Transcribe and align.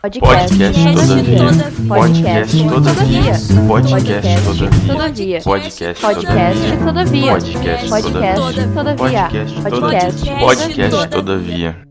Podcast 0.00 0.56
todavia. 0.56 1.44
Podcast 1.86 2.56
todavia. 2.66 3.32
Podcast 3.68 4.46
todavia. 4.86 5.40
Podcast 5.44 6.00
Podcast 6.00 6.78
todavia. 6.82 7.32
Podcast 7.32 7.90
Podcast 7.90 8.74
todavia. 8.74 9.28
Podcast 9.28 10.24
Podcast 10.40 11.10
todavia. 11.10 11.86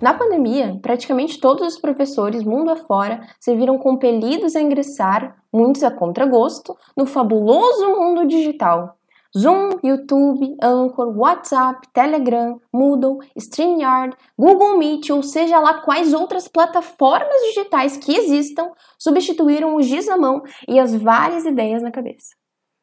Na 0.00 0.14
pandemia, 0.14 0.78
praticamente 0.80 1.38
todos 1.38 1.66
os 1.66 1.78
professores 1.78 2.42
mundo 2.42 2.70
afora 2.70 3.26
se 3.38 3.54
viram 3.54 3.76
compelidos 3.76 4.56
a 4.56 4.62
ingressar, 4.62 5.36
muitos 5.52 5.82
a 5.82 5.90
contragosto, 5.90 6.74
no 6.96 7.04
fabuloso 7.04 7.86
mundo 7.90 8.26
digital. 8.26 8.95
Zoom, 9.36 9.78
YouTube, 9.84 10.56
Anchor, 10.62 11.16
WhatsApp, 11.16 11.86
Telegram, 11.92 12.58
Moodle, 12.72 13.18
StreamYard, 13.36 14.16
Google 14.38 14.78
Meet 14.78 15.10
ou 15.10 15.22
seja 15.22 15.58
lá 15.58 15.82
quais 15.82 16.14
outras 16.14 16.48
plataformas 16.48 17.42
digitais 17.48 17.96
que 17.96 18.16
existam 18.16 18.70
substituíram 18.98 19.74
o 19.74 19.82
giz 19.82 20.06
na 20.06 20.16
mão 20.16 20.42
e 20.66 20.78
as 20.78 20.94
várias 20.94 21.44
ideias 21.44 21.82
na 21.82 21.90
cabeça. 21.90 22.34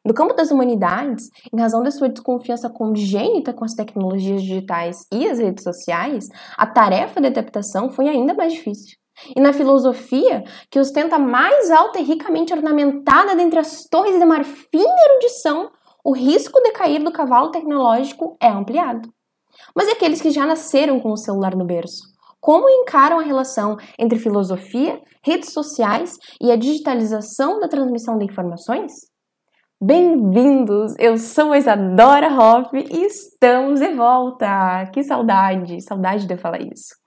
No 0.06 0.12
campo 0.12 0.34
das 0.34 0.50
humanidades, 0.50 1.30
em 1.52 1.58
razão 1.58 1.82
da 1.82 1.90
sua 1.90 2.10
desconfiança 2.10 2.68
congênita 2.68 3.54
com 3.54 3.64
as 3.64 3.72
tecnologias 3.72 4.42
digitais 4.42 5.06
e 5.10 5.26
as 5.26 5.38
redes 5.38 5.64
sociais, 5.64 6.28
a 6.58 6.66
tarefa 6.66 7.20
de 7.22 7.28
adaptação 7.28 7.90
foi 7.90 8.08
ainda 8.08 8.34
mais 8.34 8.52
difícil. 8.52 8.98
E 9.34 9.40
na 9.40 9.52
filosofia, 9.52 10.44
que 10.70 10.78
ostenta 10.78 11.18
mais 11.18 11.70
alta 11.70 12.00
e 12.00 12.02
ricamente 12.02 12.52
ornamentada 12.52 13.34
dentre 13.34 13.58
as 13.58 13.84
torres 13.84 14.18
de 14.18 14.24
marfim 14.24 14.68
e 14.74 15.10
erudição, 15.10 15.70
o 16.04 16.12
risco 16.12 16.60
de 16.62 16.70
cair 16.72 17.02
do 17.02 17.10
cavalo 17.10 17.50
tecnológico 17.50 18.36
é 18.38 18.48
ampliado. 18.48 19.08
Mas 19.74 19.88
e 19.88 19.92
aqueles 19.92 20.20
que 20.20 20.30
já 20.30 20.44
nasceram 20.44 21.00
com 21.00 21.10
o 21.10 21.16
celular 21.16 21.56
no 21.56 21.64
berço? 21.64 22.02
Como 22.38 22.68
encaram 22.68 23.18
a 23.18 23.22
relação 23.22 23.78
entre 23.98 24.18
filosofia, 24.18 25.00
redes 25.24 25.50
sociais 25.54 26.18
e 26.38 26.52
a 26.52 26.56
digitalização 26.56 27.58
da 27.58 27.68
transmissão 27.68 28.18
de 28.18 28.26
informações? 28.26 28.92
Bem-vindos! 29.80 30.94
Eu 30.98 31.16
sou 31.16 31.52
a 31.52 31.58
Isadora 31.58 32.28
Hoff 32.28 32.68
e 32.76 33.06
estamos 33.06 33.80
de 33.80 33.94
volta! 33.94 34.90
Que 34.92 35.02
saudade, 35.02 35.82
saudade 35.82 36.26
de 36.26 36.36
falar 36.36 36.60
isso. 36.60 37.03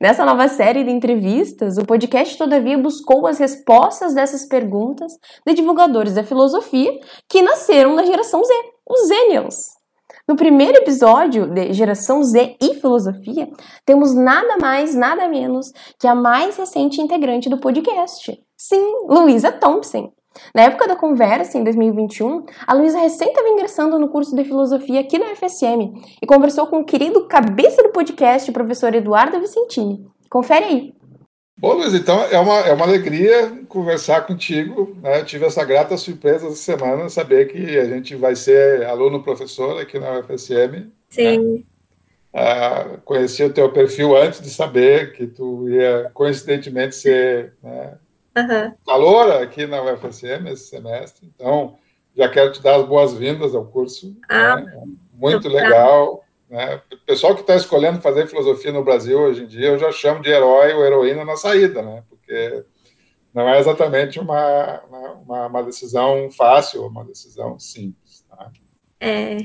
Nessa 0.00 0.24
nova 0.24 0.48
série 0.48 0.82
de 0.82 0.90
entrevistas, 0.90 1.76
o 1.76 1.84
podcast 1.84 2.38
Todavia 2.38 2.78
buscou 2.78 3.26
as 3.26 3.38
respostas 3.38 4.14
dessas 4.14 4.46
perguntas 4.46 5.12
de 5.46 5.54
divulgadores 5.54 6.14
da 6.14 6.24
filosofia 6.24 6.98
que 7.28 7.42
nasceram 7.42 7.94
na 7.94 8.04
geração 8.04 8.42
Z, 8.42 8.52
os 8.88 9.08
Zenials. 9.08 9.80
No 10.26 10.36
primeiro 10.36 10.78
episódio 10.78 11.46
de 11.46 11.72
Geração 11.72 12.22
Z 12.22 12.56
e 12.62 12.74
Filosofia, 12.74 13.48
temos 13.84 14.14
nada 14.14 14.56
mais, 14.58 14.94
nada 14.94 15.28
menos 15.28 15.72
que 15.98 16.06
a 16.06 16.14
mais 16.14 16.56
recente 16.56 17.00
integrante 17.00 17.50
do 17.50 17.58
podcast. 17.58 18.40
Sim, 18.56 19.06
Luísa 19.08 19.50
Thompson. 19.50 20.12
Na 20.54 20.62
época 20.62 20.88
da 20.88 20.96
conversa, 20.96 21.58
em 21.58 21.64
2021, 21.64 22.44
a 22.66 22.74
Luísa 22.74 22.98
recém 22.98 23.28
estava 23.28 23.48
ingressando 23.48 23.98
no 23.98 24.08
curso 24.08 24.34
de 24.34 24.44
filosofia 24.44 25.00
aqui 25.00 25.18
na 25.18 25.32
UFSM 25.32 25.92
e 26.20 26.26
conversou 26.26 26.66
com 26.66 26.80
o 26.80 26.84
querido 26.84 27.26
cabeça 27.26 27.82
do 27.82 27.90
podcast, 27.90 28.50
o 28.50 28.52
professor 28.52 28.94
Eduardo 28.94 29.40
Vicentini. 29.40 30.06
Confere 30.28 30.64
aí. 30.64 30.94
Bom, 31.60 31.74
Luiz, 31.74 31.92
então 31.92 32.22
é 32.22 32.38
uma, 32.38 32.58
é 32.60 32.72
uma 32.72 32.86
alegria 32.86 33.52
conversar 33.68 34.26
contigo. 34.26 34.96
Né? 35.02 35.20
Eu 35.20 35.24
tive 35.26 35.44
essa 35.44 35.62
grata 35.62 35.94
surpresa 35.96 36.46
essa 36.46 36.56
semana, 36.56 37.08
saber 37.10 37.48
que 37.48 37.78
a 37.78 37.84
gente 37.84 38.16
vai 38.16 38.34
ser 38.34 38.86
aluno-professor 38.86 39.78
aqui 39.78 39.98
na 39.98 40.20
UFSM. 40.20 40.90
Sim. 41.10 41.38
Né? 41.38 41.62
Ah, 42.32 42.98
conheci 43.04 43.42
o 43.42 43.52
teu 43.52 43.70
perfil 43.72 44.16
antes 44.16 44.40
de 44.40 44.48
saber 44.48 45.12
que 45.12 45.26
tu 45.26 45.68
ia, 45.68 46.10
coincidentemente, 46.14 46.94
ser 46.94 47.54
né, 47.62 47.98
Uhum. 48.40 48.74
calora 48.86 49.42
aqui 49.42 49.66
na 49.66 49.82
UFSM 49.82 50.48
esse 50.48 50.68
semestre. 50.68 51.30
Então, 51.34 51.76
já 52.16 52.28
quero 52.28 52.52
te 52.52 52.62
dar 52.62 52.76
as 52.76 52.86
boas-vindas 52.86 53.54
ao 53.54 53.64
curso. 53.64 54.16
Ah, 54.28 54.56
né? 54.56 54.84
Muito 55.14 55.48
legal. 55.48 56.24
Né? 56.48 56.80
O 56.92 57.06
pessoal 57.06 57.34
que 57.34 57.42
está 57.42 57.54
escolhendo 57.54 58.00
fazer 58.00 58.26
filosofia 58.26 58.72
no 58.72 58.84
Brasil 58.84 59.18
hoje 59.18 59.44
em 59.44 59.46
dia, 59.46 59.68
eu 59.68 59.78
já 59.78 59.92
chamo 59.92 60.20
de 60.20 60.30
herói 60.30 60.72
ou 60.72 60.84
heroína 60.84 61.24
na 61.24 61.36
saída, 61.36 61.82
né? 61.82 62.02
porque 62.08 62.64
não 63.32 63.48
é 63.48 63.58
exatamente 63.58 64.18
uma, 64.18 64.82
uma, 65.24 65.46
uma 65.46 65.62
decisão 65.62 66.28
fácil, 66.30 66.86
uma 66.86 67.04
decisão 67.04 67.58
simples. 67.58 68.24
Tá? 68.28 68.50
É, 68.98 69.36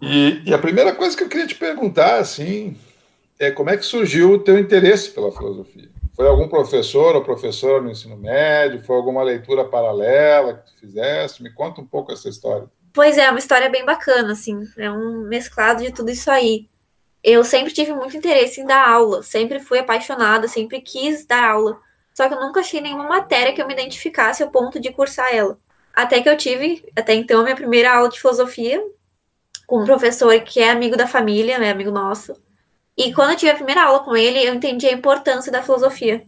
E, 0.00 0.42
e 0.44 0.52
a 0.52 0.58
primeira 0.58 0.94
coisa 0.94 1.16
que 1.16 1.22
eu 1.22 1.28
queria 1.28 1.46
te 1.46 1.54
perguntar, 1.54 2.18
assim, 2.18 2.76
é 3.38 3.50
como 3.50 3.70
é 3.70 3.76
que 3.76 3.84
surgiu 3.84 4.32
o 4.32 4.38
teu 4.38 4.58
interesse 4.58 5.10
pela 5.10 5.32
filosofia? 5.32 5.91
Foi 6.14 6.28
algum 6.28 6.48
professor 6.48 7.16
ou 7.16 7.24
professora 7.24 7.82
no 7.82 7.90
ensino 7.90 8.16
médio? 8.16 8.84
Foi 8.84 8.96
alguma 8.96 9.22
leitura 9.22 9.64
paralela 9.64 10.54
que 10.54 10.72
tu 10.72 10.80
fizeste? 10.80 11.42
Me 11.42 11.52
conta 11.52 11.80
um 11.80 11.86
pouco 11.86 12.12
essa 12.12 12.28
história. 12.28 12.68
Pois 12.92 13.16
é, 13.16 13.30
uma 13.30 13.38
história 13.38 13.70
bem 13.70 13.84
bacana, 13.84 14.32
assim, 14.32 14.68
é 14.76 14.90
um 14.90 15.22
mesclado 15.26 15.82
de 15.82 15.90
tudo 15.92 16.10
isso 16.10 16.30
aí. 16.30 16.66
Eu 17.24 17.42
sempre 17.42 17.72
tive 17.72 17.94
muito 17.94 18.16
interesse 18.16 18.60
em 18.60 18.66
dar 18.66 18.86
aula, 18.86 19.22
sempre 19.22 19.60
fui 19.60 19.78
apaixonada, 19.78 20.46
sempre 20.48 20.80
quis 20.80 21.24
dar 21.24 21.52
aula. 21.52 21.78
Só 22.12 22.28
que 22.28 22.34
eu 22.34 22.40
nunca 22.40 22.60
achei 22.60 22.80
nenhuma 22.80 23.08
matéria 23.08 23.54
que 23.54 23.62
eu 23.62 23.66
me 23.66 23.72
identificasse 23.72 24.42
ao 24.42 24.50
ponto 24.50 24.78
de 24.78 24.92
cursar 24.92 25.34
ela. 25.34 25.56
Até 25.94 26.20
que 26.20 26.28
eu 26.28 26.36
tive, 26.36 26.84
até 26.94 27.14
então, 27.14 27.40
a 27.40 27.44
minha 27.44 27.56
primeira 27.56 27.94
aula 27.94 28.10
de 28.10 28.20
filosofia 28.20 28.82
com 29.66 29.80
um 29.80 29.84
professor 29.86 30.38
que 30.40 30.60
é 30.60 30.70
amigo 30.70 30.98
da 30.98 31.06
família, 31.06 31.58
né, 31.58 31.70
amigo 31.70 31.90
nosso. 31.90 32.34
E 32.96 33.12
quando 33.14 33.30
eu 33.30 33.36
tive 33.36 33.52
a 33.52 33.56
primeira 33.56 33.84
aula 33.84 34.00
com 34.00 34.16
ele, 34.16 34.38
eu 34.46 34.54
entendi 34.54 34.86
a 34.86 34.92
importância 34.92 35.50
da 35.50 35.62
filosofia. 35.62 36.24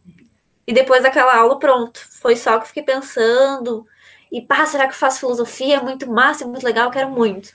E 0.66 0.72
depois 0.72 1.02
daquela 1.02 1.36
aula, 1.36 1.58
pronto, 1.58 2.00
foi 2.20 2.36
só 2.36 2.56
que 2.56 2.64
eu 2.64 2.68
fiquei 2.68 2.82
pensando, 2.82 3.84
e 4.32 4.40
pá, 4.40 4.64
será 4.66 4.84
que 4.86 4.94
eu 4.94 4.98
faço 4.98 5.20
filosofia? 5.20 5.76
É 5.76 5.82
muito 5.82 6.10
massa, 6.10 6.44
é 6.44 6.46
muito 6.46 6.64
legal, 6.64 6.86
eu 6.86 6.90
quero 6.90 7.10
muito. 7.10 7.50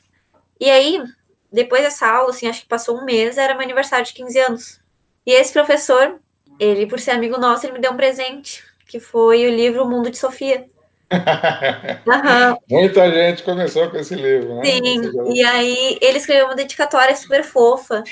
E 0.60 0.70
aí, 0.70 1.02
depois 1.52 1.82
dessa 1.82 2.08
aula, 2.08 2.30
assim, 2.30 2.48
acho 2.48 2.62
que 2.62 2.68
passou 2.68 2.98
um 2.98 3.06
mês, 3.06 3.38
era 3.38 3.54
meu 3.54 3.64
aniversário 3.64 4.06
de 4.06 4.14
15 4.14 4.40
anos. 4.40 4.80
E 5.26 5.32
esse 5.32 5.52
professor, 5.52 6.20
ele, 6.60 6.86
por 6.86 7.00
ser 7.00 7.12
amigo 7.12 7.38
nosso, 7.38 7.66
ele 7.66 7.74
me 7.74 7.80
deu 7.80 7.92
um 7.92 7.98
presente, 7.98 8.64
que 8.88 9.00
foi 9.00 9.46
o 9.48 9.56
livro 9.56 9.84
O 9.84 9.90
Mundo 9.90 10.10
de 10.12 10.18
Sofia. 10.18 10.66
Aham, 12.08 12.58
Muita 12.70 13.12
gente 13.12 13.42
começou 13.42 13.90
com 13.90 13.98
esse 13.98 14.14
livro, 14.14 14.56
né? 14.56 14.66
sim. 14.66 15.02
E 15.34 15.44
aí, 15.44 15.98
ele 16.02 16.20
escreveu 16.20 16.46
uma 16.46 16.56
dedicatória 16.56 17.16
super 17.16 17.44
fofa, 17.44 18.04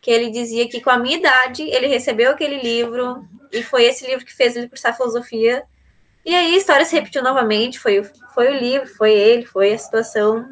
que 0.00 0.10
ele 0.10 0.30
dizia 0.30 0.68
que 0.68 0.80
com 0.80 0.90
a 0.90 0.98
minha 0.98 1.18
idade, 1.18 1.62
ele 1.62 1.86
recebeu 1.86 2.30
aquele 2.32 2.58
livro, 2.60 3.24
e 3.52 3.62
foi 3.62 3.84
esse 3.84 4.06
livro 4.06 4.24
que 4.24 4.34
fez 4.34 4.56
ele 4.56 4.68
cursar 4.68 4.96
filosofia. 4.96 5.64
E 6.24 6.34
aí, 6.34 6.54
a 6.54 6.58
história 6.58 6.84
se 6.86 6.94
repetiu 6.96 7.22
novamente, 7.22 7.78
foi, 7.78 8.00
o- 8.00 8.10
foi 8.34 8.48
o 8.50 8.58
livro, 8.58 8.88
foi 8.88 9.12
ele, 9.12 9.46
foi 9.46 9.72
a 9.72 9.78
situação. 9.78 10.48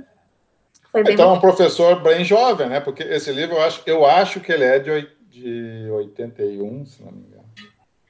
Foi 0.90 1.02
bem 1.04 1.14
Então 1.14 1.30
é 1.30 1.32
um 1.34 1.40
professor 1.40 2.02
bem 2.02 2.24
jovem, 2.24 2.68
né? 2.68 2.80
Porque 2.80 3.02
esse 3.02 3.30
livro 3.32 3.56
eu 3.56 3.62
acho, 3.62 3.82
eu 3.86 4.06
acho 4.06 4.40
que 4.40 4.50
ele 4.52 4.64
é 4.64 4.78
de, 4.78 5.08
de 5.30 5.90
81, 5.90 6.84
se 6.86 7.02
não 7.02 7.12
me 7.12 7.20
engano. 7.20 7.44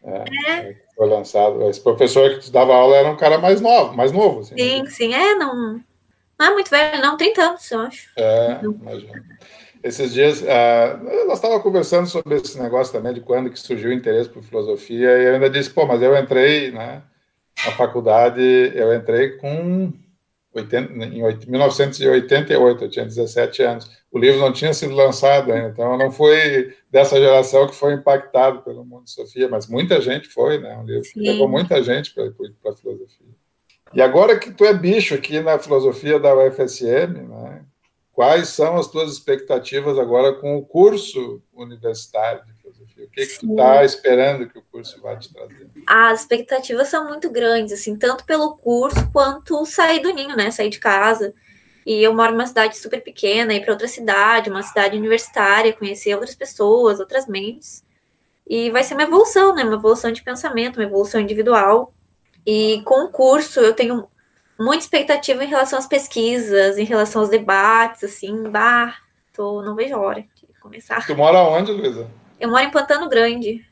É, 0.04 0.76
Foi 0.96 1.08
lançado. 1.08 1.68
Esse 1.68 1.80
professor 1.80 2.38
que 2.38 2.50
dava 2.50 2.74
aula 2.74 2.96
era 2.96 3.10
um 3.10 3.16
cara 3.16 3.38
mais 3.38 3.60
novo, 3.60 3.94
mais 3.96 4.12
novo. 4.12 4.40
Assim, 4.40 4.56
Sim, 4.56 4.86
sim. 4.86 5.14
É, 5.14 5.34
não, 5.34 5.80
não 6.38 6.46
é 6.46 6.50
muito 6.52 6.70
velho, 6.70 7.02
não, 7.02 7.16
30 7.16 7.42
anos, 7.42 7.70
eu 7.70 7.80
acho. 7.80 8.08
É, 8.16 8.60
imagino. 8.62 9.24
Esses 9.88 10.12
dias, 10.12 10.44
ah, 10.46 11.00
nós 11.26 11.38
estávamos 11.38 11.62
conversando 11.62 12.06
sobre 12.06 12.36
esse 12.36 12.60
negócio 12.60 12.92
também, 12.92 13.14
de 13.14 13.20
quando 13.22 13.48
que 13.50 13.58
surgiu 13.58 13.88
o 13.90 13.92
interesse 13.92 14.28
por 14.28 14.42
filosofia, 14.42 15.18
e 15.18 15.24
eu 15.24 15.34
ainda 15.34 15.48
disse, 15.48 15.70
pô, 15.70 15.86
mas 15.86 16.02
eu 16.02 16.14
entrei, 16.16 16.70
né, 16.70 17.02
na 17.64 17.72
faculdade, 17.72 18.40
eu 18.74 18.94
entrei 18.94 19.30
com 19.38 19.90
80, 20.54 20.92
em 21.06 21.22
oit- 21.22 21.48
1988, 21.48 22.84
eu 22.84 22.90
tinha 22.90 23.04
17 23.06 23.62
anos. 23.62 23.90
O 24.12 24.18
livro 24.18 24.38
não 24.40 24.52
tinha 24.52 24.74
sido 24.74 24.94
lançado 24.94 25.52
ainda, 25.52 25.68
então 25.68 25.92
eu 25.92 25.98
não 25.98 26.10
fui 26.10 26.74
dessa 26.90 27.16
geração 27.18 27.66
que 27.66 27.74
foi 27.74 27.94
impactado 27.94 28.60
pelo 28.62 28.84
mundo 28.84 29.04
de 29.04 29.10
Sofia, 29.10 29.48
mas 29.48 29.66
muita 29.66 30.00
gente 30.02 30.28
foi, 30.28 30.58
né, 30.58 30.76
um 30.76 30.84
livro 30.84 31.02
que 31.10 31.18
levou 31.20 31.48
muita 31.48 31.82
gente 31.82 32.12
para 32.12 32.24
a 32.24 32.76
filosofia. 32.76 33.26
E 33.94 34.02
agora 34.02 34.38
que 34.38 34.50
tu 34.50 34.64
é 34.66 34.74
bicho 34.74 35.14
aqui 35.14 35.40
na 35.40 35.58
filosofia 35.58 36.18
da 36.20 36.34
UFSM, 36.36 37.22
né, 37.26 37.62
quais 38.18 38.48
são 38.48 38.76
as 38.76 38.88
tuas 38.88 39.12
expectativas 39.12 39.96
agora 39.96 40.32
com 40.32 40.56
o 40.56 40.66
curso 40.66 41.40
universitário 41.54 42.44
de 42.44 42.52
filosofia? 42.54 43.04
O 43.04 43.10
que, 43.10 43.24
que 43.24 43.38
tu 43.38 43.50
está 43.52 43.84
esperando 43.84 44.48
que 44.48 44.58
o 44.58 44.62
curso 44.72 45.00
vai 45.00 45.16
te 45.16 45.32
trazer? 45.32 45.70
As 45.86 46.22
expectativas 46.22 46.88
são 46.88 47.06
muito 47.06 47.30
grandes, 47.30 47.72
assim, 47.72 47.94
tanto 47.94 48.24
pelo 48.24 48.56
curso 48.56 49.08
quanto 49.12 49.64
sair 49.64 50.00
do 50.00 50.12
ninho, 50.12 50.36
né? 50.36 50.50
Sair 50.50 50.68
de 50.68 50.80
casa. 50.80 51.32
E 51.86 52.02
eu 52.02 52.12
moro 52.12 52.32
numa 52.32 52.48
cidade 52.48 52.76
super 52.76 53.00
pequena, 53.04 53.54
ir 53.54 53.60
para 53.60 53.72
outra 53.72 53.86
cidade, 53.86 54.50
uma 54.50 54.64
cidade 54.64 54.98
universitária, 54.98 55.72
conhecer 55.72 56.12
outras 56.12 56.34
pessoas, 56.34 56.98
outras 56.98 57.28
mentes. 57.28 57.84
E 58.44 58.68
vai 58.72 58.82
ser 58.82 58.94
uma 58.94 59.04
evolução, 59.04 59.54
né? 59.54 59.62
Uma 59.62 59.76
evolução 59.76 60.10
de 60.10 60.24
pensamento, 60.24 60.80
uma 60.80 60.86
evolução 60.86 61.20
individual. 61.20 61.94
E 62.44 62.82
com 62.84 63.04
o 63.04 63.12
curso 63.12 63.60
eu 63.60 63.74
tenho 63.74 64.08
muita 64.58 64.84
expectativa 64.84 65.44
em 65.44 65.48
relação 65.48 65.78
às 65.78 65.86
pesquisas, 65.86 66.76
em 66.78 66.84
relação 66.84 67.22
aos 67.22 67.30
debates, 67.30 68.04
assim, 68.04 68.50
bah, 68.50 68.96
tô, 69.32 69.62
não 69.62 69.74
vejo 69.74 69.94
a 69.94 70.00
hora 70.00 70.20
de 70.22 70.60
começar. 70.60 71.06
Tu 71.06 71.14
mora 71.14 71.38
onde, 71.38 71.72
Luísa? 71.72 72.08
Eu 72.40 72.50
moro 72.50 72.62
em 72.62 72.70
Pantano 72.70 73.08
Grande. 73.08 73.64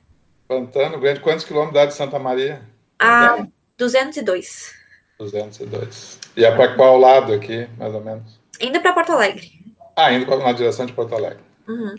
Pantano 0.47 1.01
Grande, 1.01 1.21
quantos 1.21 1.45
quilômetros 1.45 1.75
dá 1.75 1.87
de 1.87 1.95
Santa 1.95 2.19
Maria? 2.19 2.63
Ah, 2.99 3.37
é? 3.41 3.47
202. 3.77 4.75
202. 5.19 6.21
E 6.37 6.45
é 6.45 6.55
para 6.55 6.75
qual 6.75 6.99
lado 6.99 7.33
aqui, 7.33 7.69
mais 7.77 7.95
ou 7.95 8.01
menos? 8.01 8.39
Indo 8.61 8.81
para 8.81 8.93
Porto 8.93 9.13
Alegre. 9.13 9.53
Ah, 9.97 10.13
indo 10.13 10.27
na 10.39 10.53
direção 10.53 10.87
de 10.87 10.93
Porto 10.93 11.15
Alegre. 11.15 11.43
Uhum. 11.67 11.95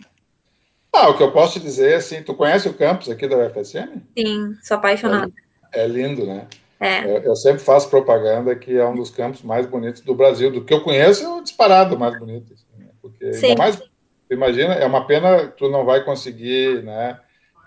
Ah, 0.92 1.08
o 1.10 1.16
que 1.16 1.22
eu 1.22 1.30
posso 1.30 1.54
te 1.54 1.60
dizer, 1.60 1.94
assim, 1.94 2.22
tu 2.22 2.34
conhece 2.34 2.68
o 2.68 2.74
campus 2.74 3.10
aqui 3.10 3.28
da 3.28 3.36
UFSM? 3.36 4.02
Sim, 4.16 4.56
sou 4.62 4.76
apaixonada. 4.76 5.32
É, 5.72 5.84
é 5.84 5.86
lindo, 5.86 6.26
né? 6.26 6.46
É. 6.80 7.04
Eu, 7.04 7.22
eu, 7.22 7.36
sempre 7.36 7.58
faço 7.58 7.90
propaganda 7.90 8.54
que 8.54 8.76
é 8.76 8.86
um 8.86 8.94
dos 8.94 9.10
campos 9.10 9.42
mais 9.42 9.66
bonitos 9.66 10.00
do 10.00 10.14
Brasil. 10.14 10.50
Do 10.50 10.64
que 10.64 10.72
eu 10.72 10.82
conheço, 10.82 11.24
é 11.24 11.28
o 11.28 11.42
disparado 11.42 11.98
mais 11.98 12.16
bonito. 12.18 12.52
Assim, 12.52 12.84
né? 12.84 12.90
Porque 13.02 13.32
Sim. 13.32 13.56
mais, 13.56 13.82
imagina, 14.30 14.74
é 14.74 14.86
uma 14.86 15.04
pena 15.04 15.48
que 15.48 15.56
tu 15.56 15.68
não 15.68 15.84
vai 15.84 16.04
conseguir, 16.04 16.82
né, 16.84 17.18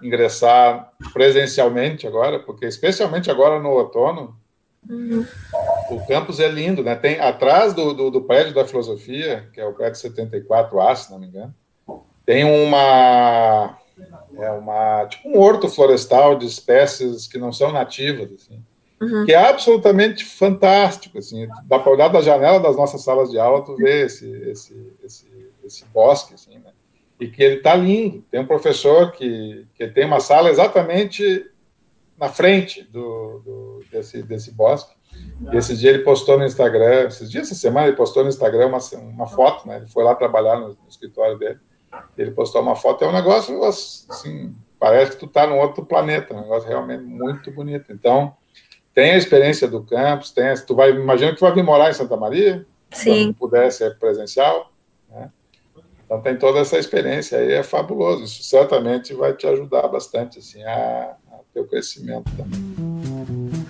ingressar 0.02 0.92
presencialmente 1.14 2.08
agora, 2.08 2.40
porque 2.40 2.66
especialmente 2.66 3.30
agora 3.30 3.60
no 3.60 3.70
outono, 3.70 4.36
uhum. 4.90 5.26
o 5.90 6.08
campus 6.08 6.40
é 6.40 6.48
lindo, 6.48 6.82
né? 6.82 6.96
Tem 6.96 7.20
atrás 7.20 7.74
do, 7.74 7.94
do, 7.94 8.10
do, 8.10 8.22
prédio 8.22 8.54
da 8.54 8.66
filosofia, 8.66 9.50
que 9.54 9.60
é 9.60 9.66
o 9.66 9.74
prédio 9.74 10.02
74A, 10.02 10.96
se 10.96 11.12
não 11.12 11.20
me 11.20 11.28
engano, 11.28 11.54
tem 12.26 12.46
uma 12.46 13.78
é 14.38 14.52
uma 14.52 15.06
tipo 15.08 15.28
um 15.28 15.38
horto 15.38 15.68
florestal 15.68 16.38
de 16.38 16.46
espécies 16.46 17.28
que 17.28 17.38
não 17.38 17.52
são 17.52 17.74
nativas, 17.74 18.32
assim, 18.32 18.64
uhum. 19.02 19.26
que 19.26 19.34
é 19.34 19.50
absolutamente 19.50 20.24
fantástico, 20.24 21.18
assim. 21.18 21.48
Dá 21.66 21.80
para 21.80 21.92
olhar 21.92 22.08
da 22.08 22.22
janela 22.22 22.60
das 22.60 22.76
nossas 22.76 23.02
salas 23.04 23.32
de 23.32 23.40
aula, 23.40 23.64
tu 23.64 23.76
vê 23.76 24.06
esse 24.06 24.30
esse 24.50 24.94
esse, 25.04 25.28
esse 25.64 25.86
bosque, 25.86 26.34
assim, 26.34 26.60
né? 26.60 26.72
e 27.22 27.28
que 27.28 27.44
ele 27.44 27.58
está 27.58 27.76
lindo. 27.76 28.26
Tem 28.32 28.40
um 28.40 28.48
professor 28.48 29.12
que, 29.12 29.68
que 29.76 29.88
tem 29.88 30.06
uma 30.06 30.20
sala 30.20 30.50
exatamente 30.50 31.48
na 32.18 32.30
frente 32.30 32.82
do, 32.82 33.40
do 33.46 33.84
desse, 33.92 34.24
desse 34.24 34.52
bosque. 34.52 34.92
E 35.54 35.56
esse 35.56 35.78
dia 35.78 35.92
ele 35.92 36.04
postou 36.04 36.38
no 36.38 36.46
Instagram, 36.46 37.08
esses 37.08 37.30
dias, 37.30 37.46
essa 37.46 37.60
semana, 37.60 37.88
ele 37.88 37.96
postou 37.96 38.24
no 38.24 38.30
Instagram 38.30 38.68
uma, 38.68 38.80
uma 39.02 39.28
foto, 39.28 39.68
né? 39.68 39.78
Ele 39.78 39.86
foi 39.86 40.04
lá 40.04 40.16
trabalhar 40.16 40.60
no, 40.60 40.70
no 40.70 40.90
escritório 40.90 41.38
dele. 41.38 41.60
Ele 42.18 42.32
postou 42.32 42.62
uma 42.62 42.76
foto, 42.76 43.04
é 43.04 43.08
um 43.08 43.14
negócio 43.14 43.64
assim, 43.64 44.56
parece 44.80 45.12
que 45.12 45.18
tu 45.18 45.26
está 45.26 45.46
num 45.46 45.60
outro 45.60 45.86
planeta, 45.86 46.34
um 46.34 46.42
negócio 46.42 46.68
realmente 46.68 47.04
muito 47.04 47.52
bonito. 47.52 47.92
Então, 47.92 48.36
tem 48.94 49.12
a 49.12 49.18
experiência 49.18 49.68
do 49.68 49.84
campus, 49.84 50.32
tem, 50.32 50.54
tu 50.66 50.76
vai, 50.76 50.92
imagina 50.92 51.32
que 51.32 51.38
tu 51.38 51.46
vai 51.46 51.54
vir 51.54 51.64
morar 51.64 51.90
em 51.90 51.94
Santa 51.94 52.18
Maria, 52.18 52.66
Sim. 52.92 53.26
quando 53.26 53.36
puder 53.36 53.72
ser 53.72 53.98
presencial, 53.98 54.72
né? 55.10 55.30
Então 56.06 56.22
tem 56.22 56.38
toda 56.38 56.60
essa 56.60 56.78
experiência 56.78 57.38
aí, 57.38 57.54
é 57.54 57.64
fabuloso. 57.64 58.26
Isso 58.26 58.44
certamente 58.44 59.14
vai 59.14 59.34
te 59.34 59.48
ajudar 59.48 59.88
bastante 59.88 60.40
assim, 60.40 60.62
a, 60.64 61.16
a 61.32 61.40
ter 61.54 61.62
o 61.62 61.68
crescimento 61.68 62.30
também. 62.36 63.61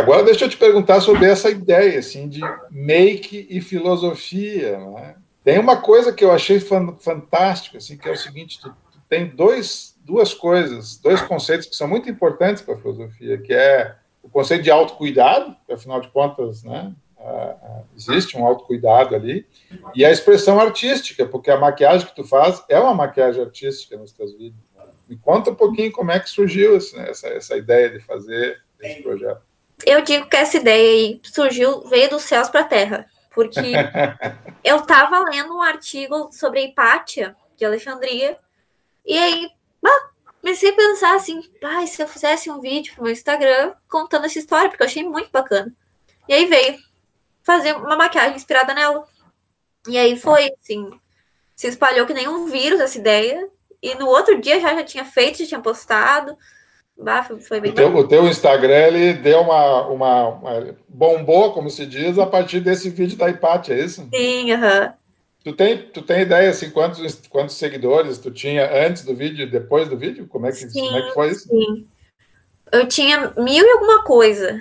Agora 0.00 0.24
deixa 0.24 0.46
eu 0.46 0.48
te 0.48 0.56
perguntar 0.56 1.00
sobre 1.00 1.26
essa 1.26 1.50
ideia 1.50 1.98
assim 1.98 2.28
de 2.28 2.40
make 2.70 3.46
e 3.50 3.60
filosofia. 3.60 4.78
Né? 4.78 5.14
Tem 5.44 5.58
uma 5.58 5.76
coisa 5.76 6.12
que 6.12 6.24
eu 6.24 6.32
achei 6.32 6.58
fantástica, 6.58 7.78
assim, 7.78 7.96
que 7.96 8.08
é 8.08 8.12
o 8.12 8.16
seguinte: 8.16 8.60
tu, 8.60 8.70
tu 8.70 8.98
tem 9.08 9.26
dois 9.26 9.94
duas 10.02 10.34
coisas, 10.34 10.96
dois 10.96 11.20
conceitos 11.22 11.66
que 11.66 11.76
são 11.76 11.86
muito 11.86 12.08
importantes 12.08 12.62
para 12.62 12.74
a 12.74 12.76
filosofia, 12.76 13.38
que 13.38 13.52
é 13.52 13.94
o 14.22 14.28
conceito 14.28 14.64
de 14.64 14.70
autocuidado, 14.70 15.54
que 15.66 15.72
afinal 15.72 16.00
de 16.00 16.08
contas, 16.08 16.64
né, 16.64 16.92
existe 17.96 18.36
um 18.36 18.44
autocuidado 18.44 19.14
ali, 19.14 19.46
e 19.94 20.04
a 20.04 20.10
expressão 20.10 20.58
artística, 20.58 21.24
porque 21.26 21.50
a 21.50 21.58
maquiagem 21.58 22.06
que 22.06 22.14
tu 22.14 22.24
faz 22.24 22.62
é 22.68 22.78
uma 22.78 22.94
maquiagem 22.94 23.42
artística 23.42 23.96
nos 23.96 24.12
teus 24.12 24.32
vídeos. 24.32 24.68
Né? 24.76 24.84
Me 25.08 25.16
conta 25.16 25.50
um 25.50 25.54
pouquinho 25.54 25.92
como 25.92 26.10
é 26.10 26.18
que 26.18 26.28
surgiu 26.28 26.76
essa, 26.76 27.28
essa 27.28 27.56
ideia 27.56 27.90
de 27.90 28.00
fazer 28.00 28.60
esse 28.80 29.02
projeto. 29.02 29.42
Eu 29.86 30.02
digo 30.02 30.28
que 30.28 30.36
essa 30.36 30.56
ideia 30.56 30.92
aí 30.92 31.20
surgiu, 31.24 31.82
veio 31.88 32.10
dos 32.10 32.22
céus 32.22 32.48
para 32.48 32.60
a 32.60 32.64
terra, 32.64 33.06
porque 33.34 33.60
eu 34.64 34.76
estava 34.76 35.20
lendo 35.30 35.56
um 35.56 35.62
artigo 35.62 36.30
sobre 36.32 36.60
a 36.60 36.62
Hipátia, 36.62 37.36
de 37.56 37.64
Alexandria, 37.64 38.38
e 39.04 39.18
aí 39.18 39.50
Bah, 39.82 40.10
comecei 40.40 40.70
a 40.70 40.76
pensar 40.76 41.16
assim, 41.16 41.42
ah, 41.62 41.86
se 41.86 42.02
eu 42.02 42.08
fizesse 42.08 42.50
um 42.50 42.60
vídeo 42.60 42.94
pro 42.94 43.04
meu 43.04 43.12
Instagram 43.12 43.72
contando 43.88 44.26
essa 44.26 44.38
história, 44.38 44.68
porque 44.68 44.82
eu 44.82 44.86
achei 44.86 45.02
muito 45.02 45.30
bacana. 45.30 45.72
E 46.28 46.34
aí 46.34 46.46
veio 46.46 46.78
fazer 47.42 47.74
uma 47.74 47.96
maquiagem 47.96 48.36
inspirada 48.36 48.74
nela. 48.74 49.06
E 49.88 49.98
aí 49.98 50.18
foi, 50.18 50.52
assim, 50.60 50.90
se 51.56 51.66
espalhou 51.66 52.06
que 52.06 52.14
nem 52.14 52.28
um 52.28 52.46
vírus 52.46 52.80
essa 52.80 52.98
ideia. 52.98 53.48
E 53.82 53.94
no 53.94 54.06
outro 54.06 54.38
dia 54.40 54.60
já, 54.60 54.74
já 54.74 54.84
tinha 54.84 55.04
feito, 55.04 55.38
já 55.38 55.46
tinha 55.46 55.60
postado. 55.60 56.36
Bah, 57.02 57.22
foi, 57.22 57.60
bem 57.60 57.70
o, 57.70 57.74
teu, 57.74 57.96
o 57.96 58.06
teu 58.06 58.28
Instagram, 58.28 58.88
ele 58.88 59.14
deu 59.14 59.40
uma, 59.40 59.86
uma, 59.86 60.28
uma, 60.28 60.76
bombou, 60.86 61.52
como 61.54 61.70
se 61.70 61.86
diz, 61.86 62.18
a 62.18 62.26
partir 62.26 62.60
desse 62.60 62.90
vídeo 62.90 63.16
da 63.16 63.28
Hipátia, 63.28 63.72
é 63.72 63.84
isso? 63.84 64.06
Sim, 64.14 64.52
aham. 64.52 64.82
Uhum. 64.82 65.00
Tu 65.42 65.52
tem, 65.54 65.78
tu 65.78 66.02
tem 66.02 66.20
ideia 66.20 66.50
assim 66.50 66.68
quantos, 66.68 67.22
quantos 67.30 67.56
seguidores 67.56 68.18
tu 68.18 68.30
tinha 68.30 68.86
antes 68.86 69.04
do 69.04 69.14
vídeo 69.14 69.44
e 69.44 69.50
depois 69.50 69.88
do 69.88 69.96
vídeo? 69.96 70.26
Como 70.28 70.46
é 70.46 70.50
que, 70.50 70.68
sim, 70.68 70.80
como 70.80 70.98
é 70.98 71.02
que 71.02 71.14
foi 71.14 71.30
isso? 71.30 71.48
Sim. 71.48 71.88
Eu 72.70 72.86
tinha 72.86 73.32
mil 73.38 73.66
e 73.66 73.70
alguma 73.70 74.04
coisa. 74.04 74.60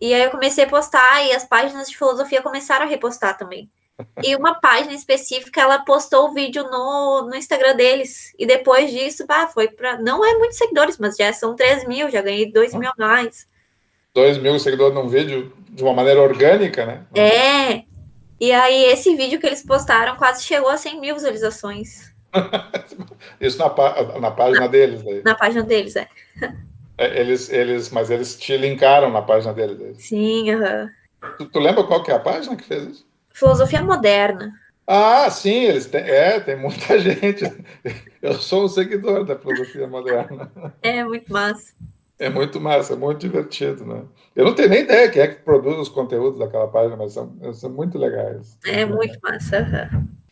E 0.00 0.14
aí 0.14 0.22
eu 0.22 0.30
comecei 0.30 0.64
a 0.64 0.68
postar 0.68 1.24
e 1.24 1.32
as 1.32 1.44
páginas 1.44 1.88
de 1.88 1.96
filosofia 1.96 2.40
começaram 2.40 2.86
a 2.86 2.88
repostar 2.88 3.36
também. 3.36 3.68
E 4.22 4.34
uma 4.34 4.54
página 4.54 4.92
específica, 4.92 5.60
ela 5.60 5.78
postou 5.78 6.28
o 6.28 6.34
vídeo 6.34 6.64
no, 6.64 7.28
no 7.28 7.34
Instagram 7.36 7.76
deles. 7.76 8.32
E 8.38 8.46
depois 8.46 8.90
disso, 8.90 9.26
bah, 9.26 9.46
foi 9.46 9.68
para 9.68 9.98
Não 9.98 10.24
é 10.24 10.36
muitos 10.36 10.58
seguidores, 10.58 10.98
mas 10.98 11.16
já 11.16 11.32
são 11.32 11.54
3 11.54 11.86
mil, 11.86 12.10
já 12.10 12.20
ganhei 12.20 12.50
2 12.50 12.74
mil 12.74 12.90
a 12.90 12.94
mais. 12.98 13.46
2 14.14 14.38
mil 14.38 14.58
seguidores 14.58 14.94
num 14.94 15.08
vídeo 15.08 15.52
de 15.68 15.82
uma 15.82 15.92
maneira 15.92 16.20
orgânica, 16.20 16.86
né? 16.86 17.04
É. 17.14 17.82
E 18.40 18.52
aí, 18.52 18.84
esse 18.86 19.14
vídeo 19.16 19.40
que 19.40 19.46
eles 19.46 19.64
postaram 19.64 20.16
quase 20.16 20.44
chegou 20.44 20.68
a 20.68 20.76
100 20.76 21.00
mil 21.00 21.14
visualizações. 21.14 22.12
Isso 23.40 23.58
na, 23.58 23.68
na 24.20 24.30
página 24.30 24.60
na, 24.60 24.66
deles. 24.66 25.02
Daí. 25.02 25.22
Na 25.22 25.34
página 25.34 25.62
deles, 25.62 25.94
é. 25.94 26.08
é. 26.98 27.20
Eles, 27.20 27.48
eles, 27.48 27.90
mas 27.90 28.10
eles 28.10 28.36
te 28.36 28.56
linkaram 28.56 29.10
na 29.10 29.22
página 29.22 29.52
deles. 29.52 29.78
Daí. 29.78 29.94
Sim, 29.96 30.50
aham. 30.50 30.88
Tu, 31.38 31.46
tu, 31.46 31.58
lembra 31.58 31.84
qual 31.84 32.02
que 32.02 32.10
é 32.10 32.14
a 32.14 32.20
página 32.20 32.56
que 32.56 32.64
fez 32.64 32.84
isso? 32.84 33.06
Filosofia 33.34 33.82
Moderna. 33.82 34.52
Ah, 34.86 35.28
sim, 35.28 35.64
eles 35.64 35.86
têm, 35.86 36.02
é, 36.02 36.38
tem 36.38 36.56
muita 36.56 36.96
gente. 37.00 37.44
Eu 38.22 38.34
sou 38.34 38.64
um 38.64 38.68
seguidor 38.68 39.24
da 39.24 39.36
filosofia 39.36 39.88
moderna. 39.88 40.50
É 40.80 41.02
muito 41.02 41.32
massa. 41.32 41.74
É 42.16 42.30
muito 42.30 42.60
massa, 42.60 42.92
é 42.92 42.96
muito 42.96 43.18
divertido, 43.18 43.84
né? 43.84 44.02
Eu 44.36 44.44
não 44.44 44.54
tenho 44.54 44.68
nem 44.68 44.82
ideia 44.82 45.10
quem 45.10 45.20
é 45.20 45.26
que 45.26 45.42
produz 45.42 45.76
os 45.78 45.88
conteúdos 45.88 46.38
daquela 46.38 46.68
página, 46.68 46.96
mas 46.96 47.12
são, 47.12 47.36
são 47.52 47.70
muito 47.70 47.98
legais. 47.98 48.56
É 48.64 48.84
muito 48.84 49.18
massa. 49.20 49.90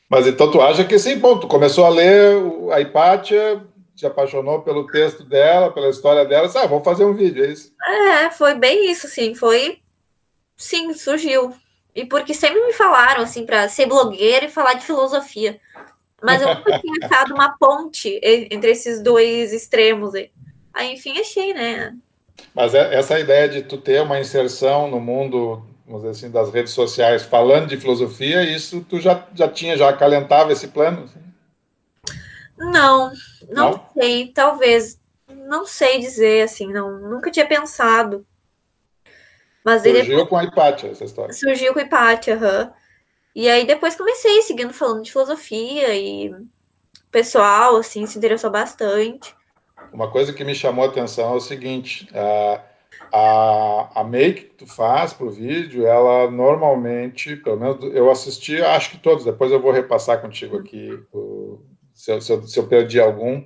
Mas 0.09 0.27
então 0.29 0.51
tu 0.51 0.61
acha 0.61 0.85
que 0.85 0.97
sim, 0.99 1.19
bom, 1.19 1.39
tu 1.39 1.49
começou 1.49 1.85
a 1.85 1.89
ler 1.89 2.37
a 2.73 2.81
Hipátia, 2.81 3.65
te 3.97 4.07
apaixonou 4.07 4.63
pelo 4.63 4.87
texto 4.87 5.25
dela, 5.25 5.73
pela 5.73 5.89
história 5.89 6.25
dela, 6.25 6.49
ah, 6.55 6.67
vamos 6.67 6.85
fazer 6.85 7.05
um 7.05 7.15
vídeo, 7.15 7.45
é 7.45 7.49
isso? 7.49 7.73
É, 7.85 8.31
foi 8.31 8.55
bem 8.55 8.91
isso, 8.91 9.09
sim, 9.09 9.35
foi, 9.35 9.79
sim, 10.57 10.93
surgiu. 10.93 11.53
E 11.95 12.07
porque 12.07 12.33
sempre 12.33 12.65
me 12.65 12.73
falaram, 12.73 13.23
assim, 13.23 13.45
para 13.45 13.69
ser 13.69 13.87
blogueira 13.87 14.47
e 14.47 14.51
falar 14.51 14.75
de 14.75 14.85
filosofia. 14.85 15.61
Mas 16.23 16.41
eu 16.41 16.55
nunca 16.55 16.79
tinha 16.79 16.95
achado 17.07 17.35
uma 17.35 17.57
ponte 17.59 18.21
entre 18.23 18.71
esses 18.71 19.03
dois 19.03 19.53
extremos 19.53 20.15
aí. 20.15 20.31
Aí, 20.73 20.95
enfim, 20.95 21.19
achei, 21.19 21.53
né? 21.53 21.95
Mas 22.55 22.75
essa 22.75 23.19
ideia 23.19 23.49
de 23.49 23.63
tu 23.63 23.77
ter 23.77 24.01
uma 24.01 24.19
inserção 24.19 24.91
no 24.91 24.99
mundo, 24.99 25.63
vamos 25.87 26.03
dizer 26.03 26.11
assim, 26.11 26.31
das 26.31 26.51
redes 26.51 26.73
sociais, 26.73 27.23
falando 27.23 27.69
de 27.69 27.77
filosofia, 27.77 28.43
isso 28.43 28.85
tu 28.89 28.99
já, 28.99 29.27
já 29.35 29.49
tinha, 29.49 29.77
já 29.77 29.89
acalentava 29.89 30.53
esse 30.53 30.69
plano? 30.69 31.05
Assim? 31.05 31.21
Não, 32.59 33.13
não, 33.51 33.71
não, 33.71 33.87
sei, 33.93 34.29
talvez, 34.29 34.99
não 35.29 35.67
sei 35.67 35.99
dizer, 35.99 36.43
assim, 36.43 36.73
não, 36.73 36.99
nunca 36.99 37.31
tinha 37.31 37.47
pensado. 37.47 38.25
Mas 39.65 39.83
surgiu 39.83 40.19
ele, 40.19 40.27
com 40.27 40.37
a 40.37 40.45
Hipátia, 40.45 40.91
essa 40.91 41.05
história. 41.05 41.33
Surgiu 41.33 41.73
com 41.73 41.79
a 41.79 41.83
Hipátia, 41.83 42.35
aham. 42.35 42.65
Uhum. 42.65 42.73
E 43.35 43.49
aí 43.49 43.67
depois 43.67 43.97
comecei 43.97 44.43
seguindo 44.43 44.75
falando 44.75 45.03
de 45.03 45.13
filosofia 45.13 45.95
e 45.95 46.29
o 46.31 46.47
pessoal, 47.11 47.77
assim, 47.77 48.05
se 48.07 48.19
interessou 48.19 48.51
bastante. 48.51 49.35
Uma 49.93 50.11
coisa 50.11 50.33
que 50.33 50.45
me 50.45 50.55
chamou 50.55 50.85
a 50.85 50.89
atenção 50.89 51.33
é 51.33 51.37
o 51.37 51.41
seguinte: 51.41 52.09
a, 52.15 52.63
a, 53.13 54.01
a 54.01 54.05
make 54.05 54.43
que 54.43 54.55
tu 54.55 54.67
faz 54.67 55.13
para 55.13 55.27
o 55.27 55.31
vídeo, 55.31 55.87
ela 55.87 56.31
normalmente, 56.31 57.37
pelo 57.37 57.59
menos 57.59 57.83
eu 57.95 58.11
assisti, 58.11 58.61
acho 58.61 58.91
que 58.91 58.99
todos, 58.99 59.25
depois 59.25 59.51
eu 59.51 59.61
vou 59.61 59.73
repassar 59.73 60.21
contigo 60.21 60.59
aqui 60.59 61.03
o, 61.13 61.61
se, 61.95 62.11
eu, 62.11 62.21
se, 62.21 62.33
eu, 62.33 62.43
se 62.43 62.59
eu 62.59 62.67
perdi 62.67 63.01
algum, 63.01 63.45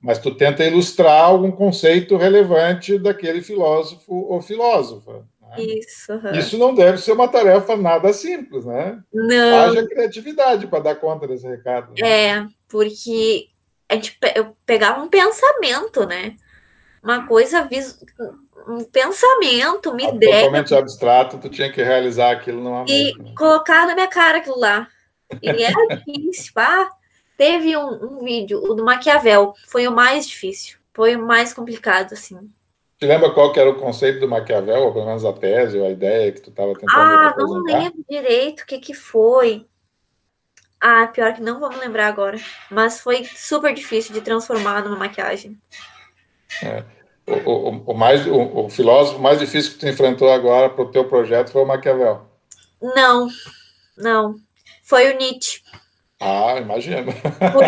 mas 0.00 0.18
tu 0.18 0.34
tenta 0.34 0.64
ilustrar 0.64 1.24
algum 1.24 1.50
conceito 1.50 2.16
relevante 2.16 2.98
daquele 2.98 3.42
filósofo 3.42 4.12
ou 4.12 4.40
filósofa. 4.42 5.26
Né? 5.56 5.64
Isso. 5.64 6.12
Uhum. 6.12 6.32
Isso 6.32 6.58
não 6.58 6.74
deve 6.74 6.98
ser 6.98 7.12
uma 7.12 7.28
tarefa 7.28 7.76
nada 7.76 8.12
simples, 8.12 8.64
né? 8.64 9.02
Não. 9.12 9.60
Haja 9.60 9.86
criatividade 9.86 10.66
para 10.66 10.82
dar 10.82 10.94
conta 10.96 11.26
desse 11.26 11.46
recado. 11.46 11.92
Né? 11.98 12.08
É, 12.08 12.46
porque 12.68 13.48
a 13.88 13.94
gente, 13.94 14.18
eu 14.34 14.56
pegava 14.64 15.02
um 15.02 15.08
pensamento, 15.08 16.06
né? 16.06 16.36
Uma 17.02 17.26
coisa, 17.26 17.68
um 18.68 18.84
pensamento, 18.84 19.90
uma 19.90 20.02
ideia. 20.02 20.44
Totalmente 20.44 20.74
abstrato, 20.74 21.38
tu 21.38 21.48
tinha 21.48 21.70
que 21.70 21.82
realizar 21.82 22.30
aquilo 22.30 22.62
numa 22.62 22.84
E 22.88 23.12
né? 23.18 23.32
colocar 23.36 23.86
na 23.86 23.94
minha 23.94 24.08
cara 24.08 24.38
aquilo 24.38 24.58
lá. 24.58 24.88
E 25.42 25.48
era 25.48 25.96
difícil. 25.96 26.52
Ah, 26.56 26.88
teve 27.36 27.76
um, 27.76 28.18
um 28.18 28.24
vídeo, 28.24 28.62
o 28.62 28.74
do 28.74 28.84
Maquiavel, 28.84 29.54
foi 29.66 29.86
o 29.86 29.92
mais 29.92 30.26
difícil. 30.26 30.78
Foi 30.94 31.16
o 31.16 31.26
mais 31.26 31.52
complicado, 31.52 32.12
assim. 32.12 32.38
Te 33.02 33.06
lembra 33.06 33.32
qual 33.32 33.52
que 33.52 33.58
era 33.58 33.68
o 33.68 33.74
conceito 33.74 34.20
do 34.20 34.28
Maquiavel, 34.28 34.84
ou 34.84 34.92
pelo 34.92 35.06
menos 35.06 35.24
a 35.24 35.32
tese, 35.32 35.76
ou 35.76 35.84
a 35.84 35.90
ideia 35.90 36.30
que 36.30 36.40
tu 36.40 36.50
estava 36.50 36.72
tentando 36.72 37.00
Ah, 37.00 37.34
não 37.36 37.60
lembro 37.64 38.04
direito 38.08 38.60
o 38.60 38.64
que, 38.64 38.78
que 38.78 38.94
foi. 38.94 39.66
Ah, 40.80 41.08
pior 41.08 41.34
que 41.34 41.42
não 41.42 41.58
vou 41.58 41.68
me 41.68 41.80
lembrar 41.80 42.06
agora. 42.06 42.38
Mas 42.70 43.00
foi 43.00 43.24
super 43.24 43.74
difícil 43.74 44.14
de 44.14 44.20
transformar 44.20 44.84
numa 44.84 44.96
maquiagem. 44.96 45.58
É. 46.62 46.84
O, 47.26 47.50
o, 47.50 47.84
o, 47.86 47.92
mais, 47.92 48.24
o, 48.24 48.66
o, 48.66 48.70
filósofo 48.70 49.18
mais 49.18 49.40
difícil 49.40 49.72
que 49.72 49.78
tu 49.78 49.88
enfrentou 49.88 50.30
agora 50.30 50.70
para 50.70 50.84
o 50.84 50.90
teu 50.92 51.04
projeto 51.04 51.50
foi 51.50 51.62
o 51.62 51.66
Maquiavel? 51.66 52.24
Não, 52.80 53.26
não. 53.96 54.36
Foi 54.84 55.12
o 55.12 55.18
Nietzsche. 55.18 55.60
Ah, 56.24 56.56
imagino. 56.56 57.12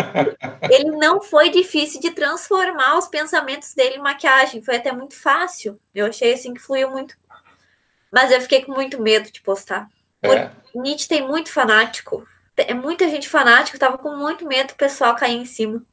Ele 0.71 0.91
não 0.91 1.21
foi 1.21 1.49
difícil 1.49 1.99
de 1.99 2.11
transformar 2.11 2.97
os 2.97 3.05
pensamentos 3.05 3.73
dele 3.73 3.97
em 3.97 4.01
maquiagem. 4.01 4.61
Foi 4.61 4.77
até 4.77 4.93
muito 4.93 5.13
fácil. 5.13 5.77
Eu 5.93 6.05
achei 6.05 6.33
assim 6.33 6.53
que 6.53 6.61
fluiu 6.61 6.89
muito. 6.89 7.17
Mas 8.09 8.31
eu 8.31 8.39
fiquei 8.39 8.63
com 8.63 8.71
muito 8.71 9.01
medo 9.01 9.29
de 9.29 9.41
postar. 9.41 9.89
É. 10.21 10.49
Nietzsche 10.73 11.05
tem 11.05 11.27
muito 11.27 11.51
fanático. 11.51 12.25
É 12.55 12.73
muita 12.73 13.09
gente 13.09 13.27
fanática. 13.27 13.77
Tava 13.77 13.97
com 13.97 14.15
muito 14.15 14.47
medo 14.47 14.69
do 14.69 14.75
pessoal 14.75 15.17
cair 15.17 15.35
em 15.35 15.45
cima. 15.45 15.83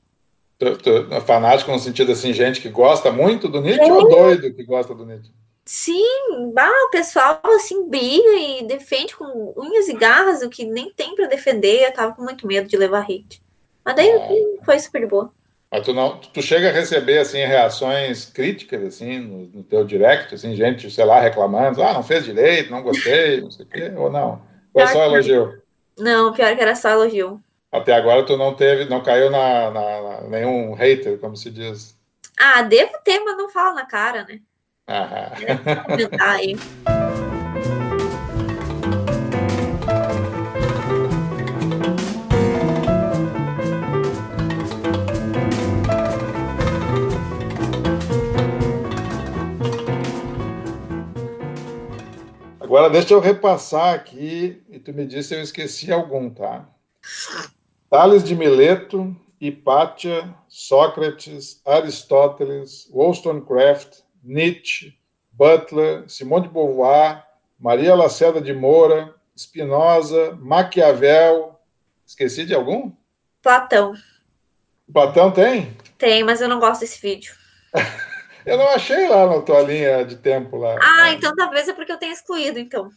Tu, 0.56 0.76
tu, 0.76 1.20
fanático 1.22 1.72
no 1.72 1.80
sentido 1.80 2.12
assim, 2.12 2.32
gente 2.32 2.60
que 2.60 2.68
gosta 2.68 3.10
muito 3.10 3.48
do 3.48 3.60
Nietzsche 3.60 3.90
é. 3.90 3.92
ou 3.92 4.08
doido 4.08 4.54
que 4.54 4.62
gosta 4.62 4.94
do 4.94 5.04
Nietzsche? 5.04 5.32
Sim, 5.64 6.52
bah, 6.52 6.68
o 6.86 6.90
pessoal 6.90 7.40
assim 7.54 7.88
briga 7.88 8.34
e 8.34 8.64
defende 8.66 9.14
com 9.14 9.54
unhas 9.56 9.88
e 9.88 9.94
garras 9.94 10.42
o 10.42 10.50
que 10.50 10.64
nem 10.64 10.90
tem 10.90 11.14
para 11.14 11.26
defender. 11.26 11.84
Eu 11.84 11.92
tava 11.92 12.14
com 12.14 12.22
muito 12.22 12.46
medo 12.46 12.68
de 12.68 12.76
levar 12.76 13.02
hate. 13.02 13.40
Mas 13.84 13.94
daí 13.94 14.10
ah. 14.10 14.64
foi 14.64 14.78
super 14.78 15.06
boa. 15.06 15.30
Mas 15.70 15.86
tu 15.86 15.94
não, 15.94 16.18
tu 16.18 16.42
chega 16.42 16.68
a 16.68 16.72
receber 16.72 17.18
assim 17.18 17.38
reações 17.38 18.26
críticas 18.26 18.82
assim 18.82 19.20
no, 19.20 19.38
no, 19.46 19.62
teu 19.62 19.84
direct, 19.84 20.34
assim, 20.34 20.54
gente, 20.54 20.90
sei 20.90 21.04
lá, 21.04 21.18
reclamando, 21.18 21.82
ah, 21.82 21.94
não 21.94 22.02
fez 22.02 22.26
direito, 22.26 22.70
não 22.70 22.82
gostei, 22.82 23.40
não 23.40 23.50
sei 23.50 23.64
o 23.64 23.68
quê, 23.68 23.92
ou 23.96 24.10
não? 24.10 24.42
Ou 24.74 24.82
é 24.82 24.86
só 24.88 25.02
elogio? 25.04 25.62
Não, 25.98 26.32
pior 26.34 26.54
que 26.54 26.60
era 26.60 26.74
só 26.74 26.90
elogio. 26.90 27.40
Até 27.70 27.94
agora 27.94 28.22
tu 28.22 28.36
não 28.36 28.54
teve, 28.54 28.84
não 28.84 29.02
caiu 29.02 29.30
na, 29.30 29.70
na, 29.70 30.02
na 30.02 30.20
nenhum 30.28 30.74
hater, 30.74 31.18
como 31.18 31.36
se 31.36 31.50
diz. 31.50 31.96
Ah, 32.38 32.60
devo 32.60 32.92
ter, 33.02 33.20
mas 33.20 33.36
não 33.38 33.48
fala 33.48 33.72
na 33.72 33.86
cara, 33.86 34.24
né? 34.24 34.40
Aí. 36.20 36.56
Agora 52.72 52.88
deixa 52.88 53.12
eu 53.12 53.20
repassar 53.20 53.94
aqui 53.94 54.62
e 54.70 54.78
tu 54.78 54.94
me 54.94 55.04
diz 55.04 55.26
se 55.26 55.34
eu 55.34 55.42
esqueci 55.42 55.92
algum, 55.92 56.30
tá? 56.30 56.66
Tales 57.90 58.24
de 58.24 58.34
Mileto, 58.34 59.14
Hipátia, 59.38 60.34
Sócrates, 60.48 61.60
Aristóteles, 61.66 62.88
Wollstonecraft, 62.90 63.98
Nietzsche, 64.22 64.96
Butler, 65.32 66.08
Simone 66.08 66.46
de 66.46 66.52
Beauvoir, 66.52 67.26
Maria 67.58 67.94
Lacerda 67.94 68.40
de 68.40 68.52
Moura, 68.52 69.14
Spinoza, 69.36 70.36
Maquiavel. 70.40 71.58
Esqueci 72.06 72.44
de 72.44 72.54
algum? 72.54 72.92
Platão. 73.40 73.94
Platão 74.92 75.30
tem? 75.30 75.76
Tem, 75.96 76.22
mas 76.22 76.40
eu 76.40 76.48
não 76.48 76.60
gosto 76.60 76.80
desse 76.80 77.00
vídeo. 77.00 77.34
eu 78.44 78.56
não 78.56 78.68
achei 78.68 79.08
lá 79.08 79.26
na 79.26 79.40
tua 79.40 79.62
linha 79.62 80.04
de 80.04 80.16
tempo 80.16 80.56
lá. 80.56 80.78
Ah, 80.80 81.12
então 81.12 81.34
talvez 81.34 81.68
é 81.68 81.72
porque 81.72 81.92
eu 81.92 81.98
tenha 81.98 82.12
excluído, 82.12 82.58
então. 82.58 82.90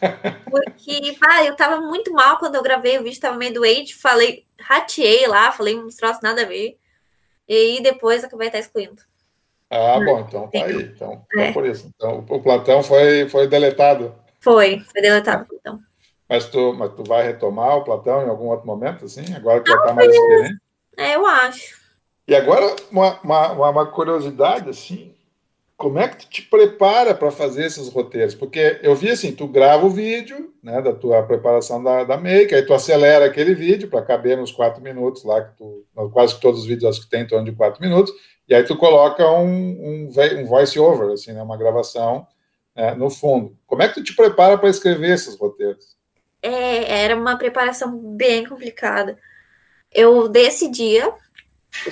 Porque, 0.48 1.16
pá, 1.18 1.44
eu 1.44 1.56
tava 1.56 1.80
muito 1.80 2.12
mal 2.12 2.38
quando 2.38 2.54
eu 2.54 2.62
gravei 2.62 2.96
o 2.98 3.02
vídeo, 3.02 3.20
tava 3.20 3.36
meio 3.36 3.52
doente, 3.52 3.96
falei, 3.96 4.46
rateei 4.60 5.26
lá, 5.26 5.50
falei 5.50 5.76
uns 5.76 5.96
troços 5.96 6.22
nada 6.22 6.42
a 6.42 6.44
ver. 6.44 6.78
E 7.48 7.52
aí 7.52 7.82
depois 7.82 8.22
acabei 8.22 8.46
até 8.46 8.60
excluindo. 8.60 9.02
Ah, 9.70 10.00
bom, 10.00 10.20
então 10.20 10.48
tá 10.48 10.64
aí. 10.64 10.82
Então, 10.82 11.22
então 11.30 11.42
é. 11.42 11.52
por 11.52 11.66
isso. 11.66 11.90
Então, 11.94 12.24
o 12.28 12.40
Platão 12.40 12.82
foi, 12.82 13.28
foi 13.28 13.46
deletado. 13.46 14.14
Foi, 14.40 14.80
foi 14.80 15.02
deletado 15.02 15.44
o 15.44 15.46
Platão. 15.46 15.78
Mas 16.28 16.46
tu, 16.46 16.74
mas 16.74 16.92
tu 16.94 17.04
vai 17.04 17.26
retomar 17.26 17.76
o 17.76 17.84
Platão 17.84 18.22
em 18.24 18.28
algum 18.28 18.46
outro 18.46 18.66
momento, 18.66 19.04
assim? 19.04 19.24
Agora 19.34 19.60
que 19.60 19.70
já 19.70 19.78
tá 19.78 19.92
mais 19.92 20.12
experiente? 20.12 20.60
É, 20.96 21.14
eu 21.14 21.26
acho. 21.26 21.78
E 22.26 22.34
agora, 22.34 22.76
uma, 22.90 23.18
uma, 23.22 23.70
uma 23.70 23.86
curiosidade, 23.86 24.68
assim, 24.68 25.14
como 25.78 25.98
é 25.98 26.08
que 26.08 26.16
tu 26.18 26.28
te 26.28 26.42
prepara 26.42 27.14
para 27.14 27.30
fazer 27.30 27.64
esses 27.64 27.88
roteiros? 27.88 28.34
Porque 28.34 28.80
eu 28.82 28.96
vi 28.96 29.10
assim, 29.10 29.32
tu 29.32 29.46
grava 29.46 29.86
o 29.86 29.90
vídeo, 29.90 30.52
né, 30.62 30.82
da 30.82 30.92
tua 30.92 31.22
preparação 31.22 31.82
da, 31.82 32.02
da 32.02 32.16
make, 32.16 32.52
aí 32.52 32.62
tu 32.62 32.74
acelera 32.74 33.24
aquele 33.24 33.54
vídeo 33.54 33.88
para 33.88 34.02
caber 34.02 34.36
nos 34.36 34.50
quatro 34.50 34.82
minutos 34.82 35.24
lá, 35.24 35.40
que 35.40 35.56
tu, 35.56 35.86
quase 36.12 36.38
todos 36.40 36.62
os 36.62 36.66
vídeos 36.66 36.90
acho 36.90 37.04
que 37.04 37.08
tem 37.08 37.22
em 37.22 37.26
torno 37.28 37.44
de 37.44 37.56
quatro 37.56 37.80
minutos, 37.80 38.12
e 38.48 38.54
aí 38.54 38.62
tu 38.64 38.76
coloca 38.76 39.30
um, 39.30 39.46
um, 39.46 40.10
um 40.38 40.46
voice 40.46 40.78
over, 40.78 41.10
assim, 41.12 41.32
né, 41.32 41.42
uma 41.42 41.56
gravação 41.56 42.26
né, 42.74 42.94
no 42.94 43.10
fundo. 43.10 43.56
Como 43.66 43.82
é 43.82 43.88
que 43.88 43.94
tu 43.94 44.02
te 44.02 44.16
prepara 44.16 44.56
para 44.56 44.70
escrever 44.70 45.10
esses 45.10 45.36
roteiros? 45.36 45.96
É, 46.40 47.02
era 47.02 47.16
uma 47.16 47.36
preparação 47.36 47.98
bem 48.16 48.46
complicada. 48.46 49.18
Eu 49.92 50.28
decidia 50.28 51.12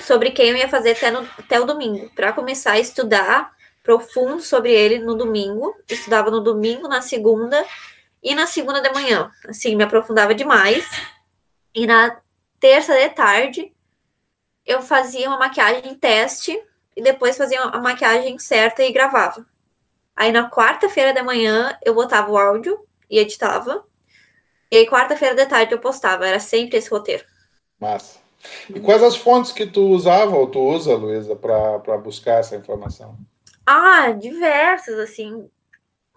sobre 0.01 0.31
quem 0.31 0.49
eu 0.49 0.57
ia 0.57 0.67
fazer 0.67 0.91
até, 0.91 1.11
no, 1.11 1.19
até 1.37 1.59
o 1.59 1.65
domingo, 1.65 2.09
para 2.15 2.33
começar 2.33 2.71
a 2.71 2.79
estudar 2.79 3.51
profundo 3.83 4.41
sobre 4.41 4.71
ele 4.71 4.99
no 4.99 5.15
domingo. 5.15 5.75
Estudava 5.87 6.31
no 6.31 6.41
domingo, 6.41 6.87
na 6.87 7.01
segunda 7.01 7.63
e 8.23 8.33
na 8.33 8.47
segunda 8.47 8.81
de 8.81 8.91
manhã. 8.91 9.29
Assim, 9.47 9.75
me 9.75 9.83
aprofundava 9.83 10.33
demais. 10.33 10.89
E 11.75 11.85
na 11.85 12.17
terça 12.59 12.95
de 12.95 13.09
tarde, 13.09 13.71
eu 14.67 14.81
fazia 14.81 15.29
uma 15.29 15.39
maquiagem 15.39 15.95
teste 15.95 16.61
e 16.95 17.01
depois 17.01 17.37
fazia 17.37 17.61
a 17.61 17.79
maquiagem 17.79 18.37
certa 18.37 18.83
e 18.83 18.91
gravava. 18.91 19.45
Aí 20.13 20.31
na 20.31 20.49
quarta-feira 20.49 21.13
de 21.13 21.21
manhã, 21.21 21.77
eu 21.85 21.95
botava 21.95 22.29
o 22.29 22.37
áudio 22.37 22.77
e 23.09 23.17
editava. 23.17 23.85
E 24.69 24.77
aí, 24.77 24.87
quarta-feira 24.87 25.33
de 25.33 25.45
tarde, 25.45 25.73
eu 25.73 25.79
postava. 25.79 26.27
Era 26.27 26.39
sempre 26.39 26.77
esse 26.77 26.89
roteiro. 26.89 27.23
Massa. 27.79 28.19
E 28.69 28.79
quais 28.79 29.01
as 29.01 29.15
fontes 29.15 29.51
que 29.51 29.65
tu 29.65 29.87
usava 29.89 30.35
ou 30.35 30.47
tu 30.47 30.59
usa, 30.59 30.95
Luísa, 30.95 31.35
para 31.35 31.97
buscar 31.97 32.39
essa 32.39 32.55
informação? 32.55 33.17
Ah, 33.65 34.11
diversas, 34.11 34.99
assim. 34.99 35.49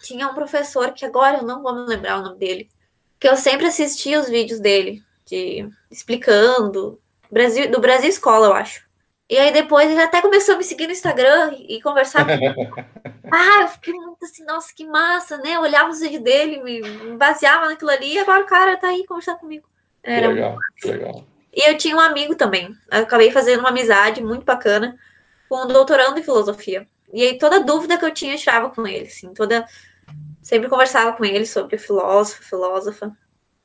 Tinha 0.01 0.29
um 0.29 0.35
professor 0.35 0.93
que 0.93 1.05
agora 1.05 1.39
eu 1.39 1.45
não 1.45 1.63
vou 1.63 1.75
me 1.75 1.87
lembrar 1.87 2.19
o 2.19 2.23
nome 2.23 2.39
dele, 2.39 2.71
que 3.19 3.29
eu 3.29 3.37
sempre 3.37 3.67
assistia 3.67 4.19
os 4.19 4.29
vídeos 4.29 4.59
dele, 4.59 5.03
de 5.27 5.69
explicando, 5.91 6.99
Brasil, 7.31 7.71
do 7.71 7.81
Brasil 7.81 8.09
Escola, 8.09 8.47
eu 8.47 8.53
acho. 8.53 8.89
E 9.31 9.39
aí 9.39 9.53
depois 9.53 9.89
ele 9.89 10.03
até 10.03 10.21
começou 10.21 10.57
a 10.57 10.59
me 10.59 10.65
seguir 10.65 10.87
no 10.87 10.93
Instagram 10.93 11.55
e 11.69 11.81
conversar 11.81 12.27
comigo. 12.27 12.67
ah, 13.31 13.63
eu 13.63 13.69
fiquei 13.69 13.95
muito 13.95 14.25
assim, 14.25 14.45
nossa, 14.45 14.75
que 14.75 14.85
massa, 14.85 15.39
né? 15.39 15.55
Eu 15.55 15.61
olhava 15.61 15.89
os 15.89 16.01
vídeos 16.01 16.23
dele, 16.23 16.61
me 16.61 17.17
baseava 17.17 17.67
naquilo 17.69 17.91
ali, 17.91 18.15
e 18.15 18.19
agora 18.19 18.43
o 18.43 18.47
cara 18.47 18.77
tá 18.77 18.89
aí 18.89 19.07
conversando 19.07 19.39
comigo. 19.39 19.69
Era 20.03 20.29
legal, 20.29 20.59
legal. 20.85 21.25
E 21.53 21.69
eu 21.69 21.79
tinha 21.79 21.95
um 21.95 22.01
amigo 22.01 22.35
também. 22.35 22.75
Eu 22.91 23.03
acabei 23.03 23.31
fazendo 23.31 23.61
uma 23.61 23.69
amizade 23.69 24.21
muito 24.21 24.45
bacana 24.45 24.99
com 25.49 25.63
um 25.63 25.69
doutorando 25.69 26.19
em 26.19 26.25
filosofia. 26.25 26.89
E 27.13 27.23
aí 27.23 27.39
toda 27.39 27.61
dúvida 27.61 27.97
que 27.97 28.05
eu 28.05 28.13
tinha, 28.13 28.35
eu 28.35 28.39
tirava 28.39 28.71
com 28.71 28.85
ele, 28.87 29.07
assim, 29.07 29.33
toda... 29.33 29.65
Sempre 30.43 30.69
conversava 30.69 31.13
com 31.13 31.25
ele 31.25 31.47
sobre 31.47 31.79
filósofo, 31.79 32.43
filósofa. 32.43 33.17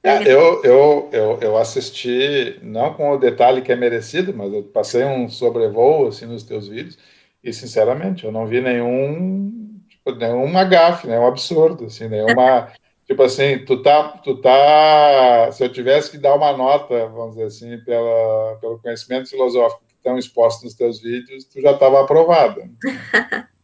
É, 0.05 0.21
eu, 0.31 0.63
eu, 0.63 1.09
eu, 1.11 1.39
eu 1.41 1.57
assisti, 1.57 2.59
não 2.61 2.93
com 2.93 3.09
o 3.09 3.17
detalhe 3.17 3.63
que 3.63 3.71
é 3.71 3.75
merecido, 3.75 4.31
mas 4.35 4.53
eu 4.53 4.61
passei 4.61 5.03
um 5.03 5.27
sobrevoo, 5.27 6.09
assim, 6.09 6.27
nos 6.27 6.43
teus 6.43 6.67
vídeos, 6.67 6.95
e, 7.43 7.51
sinceramente, 7.51 8.23
eu 8.23 8.31
não 8.31 8.45
vi 8.45 8.61
nenhum, 8.61 9.81
tipo, 9.89 10.11
nenhuma 10.11 10.63
gafe, 10.63 11.07
nenhum 11.07 11.25
absurdo, 11.25 11.85
assim, 11.85 12.07
nenhuma... 12.07 12.71
tipo 13.07 13.23
assim, 13.23 13.65
tu 13.65 13.81
tá, 13.81 14.09
tu 14.23 14.39
tá, 14.39 15.49
se 15.51 15.63
eu 15.63 15.69
tivesse 15.69 16.11
que 16.11 16.19
dar 16.19 16.35
uma 16.35 16.55
nota, 16.55 17.07
vamos 17.07 17.35
dizer 17.35 17.45
assim, 17.45 17.83
pela, 17.83 18.57
pelo 18.61 18.79
conhecimento 18.79 19.27
filosófico 19.27 19.81
estão 19.97 20.19
expostos 20.19 20.65
nos 20.65 20.75
teus 20.75 21.01
vídeos, 21.01 21.45
tu 21.45 21.59
já 21.59 21.71
estava 21.71 22.01
aprovada. 22.01 22.69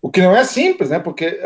O 0.00 0.10
que 0.10 0.22
não 0.22 0.36
é 0.36 0.44
simples, 0.44 0.90
né? 0.90 0.98
Porque 0.98 1.40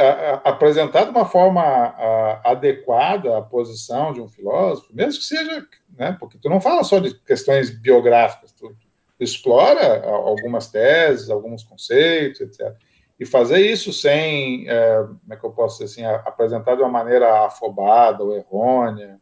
apresentar 0.45 1.05
de 1.05 1.11
uma 1.11 1.25
forma 1.25 1.63
a, 1.63 2.51
adequada 2.53 3.39
a 3.39 3.43
posição 3.43 4.13
de 4.13 4.21
um 4.21 4.29
filósofo, 4.29 4.95
mesmo 4.95 5.21
que 5.21 5.27
seja, 5.27 5.67
né? 5.97 6.17
Porque 6.21 6.39
tu 6.39 6.49
não 6.49 6.61
fala 6.61 6.85
só 6.85 6.99
de 6.99 7.15
questões 7.21 7.71
biográficas, 7.71 8.53
tu, 8.53 8.69
tu 8.69 9.25
explora 9.25 10.05
algumas 10.07 10.69
teses, 10.69 11.31
alguns 11.31 11.65
conceitos, 11.65 12.43
etc. 12.43 12.77
E 13.19 13.25
fazer 13.25 13.61
isso 13.61 13.93
sem, 13.93 14.69
é, 14.69 14.97
como 14.97 15.33
é 15.33 15.37
que 15.37 15.47
eu 15.47 15.53
posso 15.53 15.83
dizer 15.83 16.09
assim, 16.09 16.21
apresentar 16.27 16.75
de 16.75 16.83
uma 16.83 16.91
maneira 16.91 17.47
afobada 17.47 18.23
ou 18.23 18.37
errônea 18.37 19.21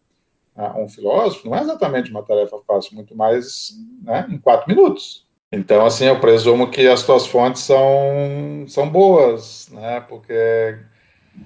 a 0.57 0.79
um 0.79 0.89
filósofo, 0.89 1.49
não 1.49 1.57
é 1.57 1.61
exatamente 1.61 2.11
uma 2.11 2.25
tarefa 2.25 2.59
fácil, 2.67 2.95
muito 2.95 3.17
mais 3.17 3.71
né, 4.03 4.27
em 4.29 4.39
quatro 4.39 4.69
minutos. 4.69 5.29
Então, 5.53 5.85
assim, 5.85 6.05
eu 6.05 6.21
presumo 6.21 6.71
que 6.71 6.87
as 6.87 7.03
tuas 7.03 7.27
fontes 7.27 7.63
são, 7.63 8.65
são 8.69 8.89
boas, 8.89 9.69
né? 9.71 10.01
Porque 10.01 10.79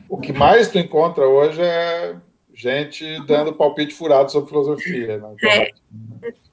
o 0.08 0.18
que 0.18 0.32
mais 0.32 0.68
tu 0.68 0.78
encontra 0.78 1.26
hoje 1.26 1.62
é 1.62 2.16
gente 2.52 3.04
dando 3.26 3.54
palpite 3.54 3.94
furado 3.94 4.30
sobre 4.30 4.50
filosofia, 4.50 5.18
né? 5.18 5.34
Então, 5.34 5.50
é. 5.50 5.70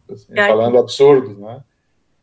assim, 0.09 0.33
falando 0.33 0.77
absurdos, 0.77 1.37
né? 1.37 1.61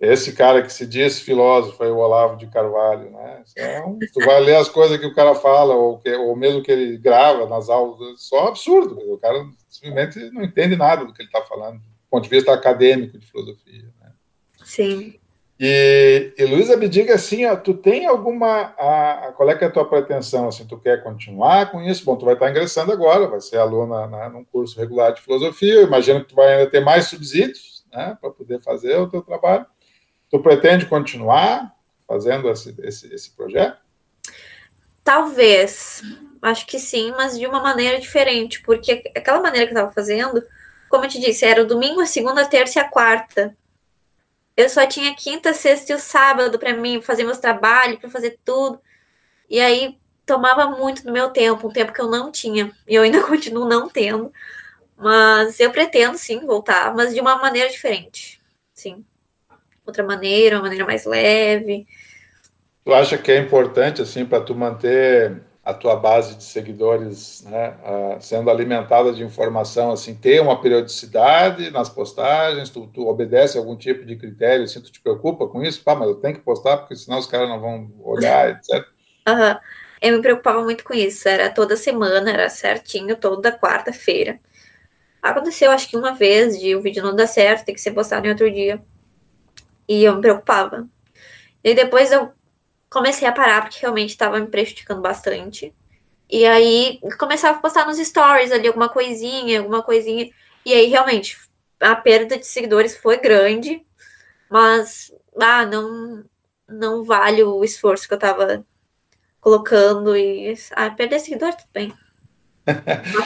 Esse 0.00 0.32
cara 0.32 0.62
que 0.62 0.72
se 0.72 0.86
diz 0.86 1.20
filósofo 1.20 1.82
é 1.82 1.90
o 1.90 1.96
Olavo 1.96 2.36
de 2.36 2.46
Carvalho, 2.46 3.10
né? 3.10 3.42
Então, 3.50 3.98
tu 4.14 4.24
vai 4.24 4.40
ler 4.40 4.56
as 4.56 4.68
coisas 4.68 4.96
que 4.96 5.06
o 5.06 5.14
cara 5.14 5.34
fala, 5.34 5.74
ou, 5.74 5.98
que, 5.98 6.14
ou 6.14 6.36
mesmo 6.36 6.62
que 6.62 6.70
ele 6.70 6.96
grava 6.96 7.46
nas 7.46 7.68
aulas, 7.68 7.98
só 8.22 8.46
absurdo. 8.46 8.96
O 9.12 9.18
cara 9.18 9.44
simplesmente 9.68 10.30
não 10.30 10.44
entende 10.44 10.76
nada 10.76 11.04
do 11.04 11.12
que 11.12 11.20
ele 11.20 11.28
está 11.28 11.42
falando, 11.42 11.78
do 11.78 12.08
ponto 12.08 12.22
de 12.22 12.30
vista 12.30 12.52
acadêmico 12.52 13.18
de 13.18 13.26
filosofia. 13.26 13.92
Né? 14.00 14.12
Sim. 14.64 15.17
E, 15.60 16.32
e 16.38 16.44
Luísa, 16.44 16.76
me 16.76 16.88
diga 16.88 17.14
assim, 17.14 17.44
ó, 17.44 17.56
tu 17.56 17.74
tem 17.74 18.06
alguma, 18.06 18.74
a, 18.78 19.28
a, 19.28 19.32
qual 19.32 19.50
é 19.50 19.56
que 19.56 19.64
é 19.64 19.66
a 19.66 19.70
tua 19.70 19.88
pretensão, 19.88 20.46
assim, 20.46 20.64
tu 20.64 20.78
quer 20.78 21.02
continuar 21.02 21.72
com 21.72 21.82
isso? 21.82 22.04
Bom, 22.04 22.16
tu 22.16 22.24
vai 22.24 22.34
estar 22.34 22.48
ingressando 22.48 22.92
agora, 22.92 23.26
vai 23.26 23.40
ser 23.40 23.58
aluna 23.58 24.06
num 24.28 24.44
curso 24.44 24.78
regular 24.78 25.12
de 25.12 25.20
filosofia, 25.20 25.82
imagino 25.82 26.20
que 26.20 26.28
tu 26.28 26.36
vai 26.36 26.54
ainda 26.54 26.70
ter 26.70 26.78
mais 26.78 27.06
subsídios, 27.06 27.84
né, 27.92 28.16
para 28.20 28.30
poder 28.30 28.60
fazer 28.60 28.96
o 28.98 29.08
teu 29.08 29.20
trabalho. 29.20 29.66
Tu 30.30 30.38
pretende 30.38 30.86
continuar 30.86 31.74
fazendo 32.06 32.48
esse, 32.48 32.76
esse, 32.80 33.12
esse 33.12 33.30
projeto? 33.32 33.78
Talvez, 35.02 36.02
acho 36.40 36.66
que 36.66 36.78
sim, 36.78 37.12
mas 37.16 37.36
de 37.36 37.46
uma 37.46 37.60
maneira 37.60 37.98
diferente, 37.98 38.62
porque 38.62 39.02
aquela 39.16 39.40
maneira 39.40 39.66
que 39.66 39.72
eu 39.72 39.76
estava 39.76 39.92
fazendo, 39.92 40.40
como 40.88 41.04
eu 41.04 41.08
te 41.08 41.18
disse, 41.18 41.44
era 41.44 41.62
o 41.62 41.66
domingo, 41.66 42.00
a 42.00 42.06
segunda, 42.06 42.42
a 42.42 42.46
terça 42.46 42.78
e 42.78 42.82
a 42.82 42.88
quarta 42.88 43.56
eu 44.58 44.68
só 44.68 44.84
tinha 44.84 45.14
quinta, 45.14 45.54
sexta 45.54 45.92
e 45.92 45.94
o 45.94 46.00
sábado 46.00 46.58
para 46.58 46.74
mim 46.74 47.00
fazer 47.00 47.22
meus 47.22 47.38
trabalhos, 47.38 48.00
para 48.00 48.10
fazer 48.10 48.40
tudo. 48.44 48.80
E 49.48 49.60
aí 49.60 49.96
tomava 50.26 50.66
muito 50.76 51.04
do 51.04 51.12
meu 51.12 51.30
tempo, 51.30 51.68
um 51.68 51.72
tempo 51.72 51.92
que 51.92 52.00
eu 52.00 52.10
não 52.10 52.32
tinha. 52.32 52.72
E 52.88 52.96
eu 52.96 53.04
ainda 53.04 53.22
continuo 53.24 53.68
não 53.68 53.88
tendo. 53.88 54.32
Mas 54.96 55.60
eu 55.60 55.70
pretendo 55.70 56.18
sim 56.18 56.44
voltar, 56.44 56.92
mas 56.92 57.14
de 57.14 57.20
uma 57.20 57.36
maneira 57.36 57.70
diferente. 57.70 58.40
Sim. 58.74 59.04
Outra 59.86 60.02
maneira, 60.02 60.56
uma 60.56 60.62
maneira 60.62 60.84
mais 60.84 61.04
leve. 61.04 61.86
Tu 62.84 62.92
acha 62.92 63.16
que 63.16 63.30
é 63.30 63.38
importante 63.38 64.02
assim 64.02 64.26
para 64.26 64.42
tu 64.42 64.56
manter 64.56 65.40
a 65.68 65.74
tua 65.74 65.96
base 65.96 66.34
de 66.34 66.44
seguidores 66.44 67.44
né, 67.44 67.74
sendo 68.20 68.48
alimentada 68.48 69.12
de 69.12 69.22
informação, 69.22 69.90
assim, 69.90 70.14
ter 70.14 70.40
uma 70.40 70.58
periodicidade 70.58 71.70
nas 71.70 71.90
postagens, 71.90 72.70
tu, 72.70 72.86
tu, 72.86 73.06
obedece 73.06 73.58
algum 73.58 73.76
tipo 73.76 74.06
de 74.06 74.16
critério, 74.16 74.64
assim, 74.64 74.80
tu 74.80 74.90
te 74.90 74.98
preocupa 74.98 75.46
com 75.46 75.62
isso? 75.62 75.84
Pá, 75.84 75.94
mas 75.94 76.08
eu 76.08 76.14
tenho 76.14 76.36
que 76.36 76.40
postar, 76.40 76.78
porque 76.78 76.96
senão 76.96 77.18
os 77.18 77.26
caras 77.26 77.50
não 77.50 77.60
vão 77.60 77.92
olhar, 78.02 78.48
etc. 78.56 78.82
Uhum. 79.28 79.58
Eu 80.00 80.16
me 80.16 80.22
preocupava 80.22 80.62
muito 80.62 80.82
com 80.82 80.94
isso, 80.94 81.28
era 81.28 81.50
toda 81.50 81.76
semana, 81.76 82.30
era 82.30 82.48
certinho, 82.48 83.14
toda 83.14 83.52
quarta-feira. 83.52 84.40
Aconteceu, 85.20 85.70
acho 85.70 85.86
que 85.86 85.98
uma 85.98 86.14
vez, 86.14 86.58
de 86.58 86.74
o 86.74 86.80
vídeo 86.80 87.02
não 87.02 87.14
dar 87.14 87.26
certo, 87.26 87.66
tem 87.66 87.74
que 87.74 87.80
ser 87.82 87.90
postado 87.90 88.26
em 88.26 88.30
outro 88.30 88.50
dia. 88.50 88.80
E 89.86 90.02
eu 90.02 90.14
me 90.14 90.22
preocupava. 90.22 90.88
E 91.62 91.74
depois 91.74 92.10
eu 92.10 92.32
comecei 92.90 93.26
a 93.28 93.32
parar 93.32 93.62
porque 93.62 93.80
realmente 93.80 94.10
estava 94.10 94.38
me 94.40 94.46
prejudicando 94.46 95.00
bastante. 95.00 95.74
E 96.30 96.44
aí 96.46 97.00
começava 97.18 97.58
a 97.58 97.60
postar 97.60 97.86
nos 97.86 97.98
stories 97.98 98.52
ali 98.52 98.68
alguma 98.68 98.88
coisinha, 98.88 99.60
alguma 99.60 99.82
coisinha. 99.82 100.30
E 100.64 100.72
aí 100.72 100.86
realmente 100.86 101.38
a 101.80 101.96
perda 101.96 102.36
de 102.38 102.46
seguidores 102.46 102.96
foi 102.96 103.18
grande, 103.18 103.82
mas 104.50 105.12
ah, 105.40 105.64
não 105.66 106.24
não 106.68 107.02
vale 107.02 107.42
o 107.42 107.64
esforço 107.64 108.06
que 108.06 108.14
eu 108.14 108.18
tava 108.18 108.64
colocando 109.40 110.16
e 110.16 110.54
ah, 110.72 110.90
perder 110.90 111.20
seguidores 111.20 111.56
tudo 111.56 111.70
bem. 111.72 111.94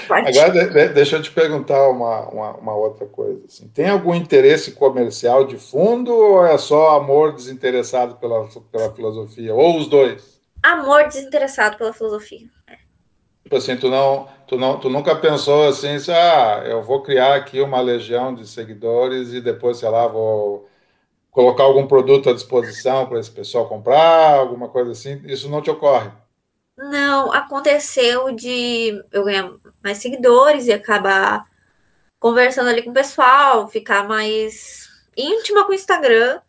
Agora, 0.08 0.88
deixa 0.88 1.16
eu 1.16 1.22
te 1.22 1.30
perguntar 1.30 1.88
uma, 1.88 2.28
uma, 2.28 2.50
uma 2.56 2.74
outra 2.74 3.06
coisa. 3.06 3.44
Assim. 3.46 3.68
Tem 3.68 3.88
algum 3.88 4.14
interesse 4.14 4.72
comercial 4.72 5.46
de 5.46 5.58
fundo 5.58 6.12
ou 6.12 6.46
é 6.46 6.56
só 6.58 6.96
amor 6.96 7.34
desinteressado 7.34 8.16
pela, 8.16 8.46
pela 8.70 8.92
filosofia? 8.94 9.54
Ou 9.54 9.78
os 9.78 9.88
dois? 9.88 10.40
Amor 10.62 11.08
desinteressado 11.08 11.76
pela 11.76 11.92
filosofia. 11.92 12.46
É. 12.68 12.76
Tipo 13.42 13.56
assim, 13.56 13.76
tu, 13.76 13.90
não, 13.90 14.28
tu, 14.46 14.56
não, 14.56 14.78
tu 14.78 14.88
nunca 14.88 15.14
pensou 15.16 15.68
assim, 15.68 15.96
assim, 15.96 16.12
ah, 16.12 16.62
eu 16.64 16.82
vou 16.82 17.02
criar 17.02 17.34
aqui 17.34 17.60
uma 17.60 17.80
legião 17.80 18.34
de 18.34 18.46
seguidores 18.46 19.32
e 19.32 19.40
depois, 19.40 19.78
sei 19.78 19.88
lá, 19.88 20.06
vou 20.06 20.68
colocar 21.30 21.64
algum 21.64 21.86
produto 21.86 22.30
à 22.30 22.32
disposição 22.32 23.06
para 23.06 23.18
esse 23.18 23.30
pessoal 23.30 23.68
comprar, 23.68 24.38
alguma 24.38 24.68
coisa 24.68 24.92
assim. 24.92 25.20
Isso 25.24 25.50
não 25.50 25.60
te 25.60 25.70
ocorre? 25.70 26.10
Não, 26.76 27.32
aconteceu 27.32 28.32
de 28.32 29.02
eu 29.12 29.24
ganhar 29.24 29.52
mais 29.82 29.98
seguidores 29.98 30.66
e 30.66 30.72
acabar 30.72 31.44
conversando 32.18 32.68
ali 32.68 32.82
com 32.82 32.90
o 32.90 32.94
pessoal, 32.94 33.68
ficar 33.68 34.06
mais 34.06 34.88
íntima 35.16 35.64
com 35.64 35.72
o 35.72 35.74
Instagram. 35.74 36.40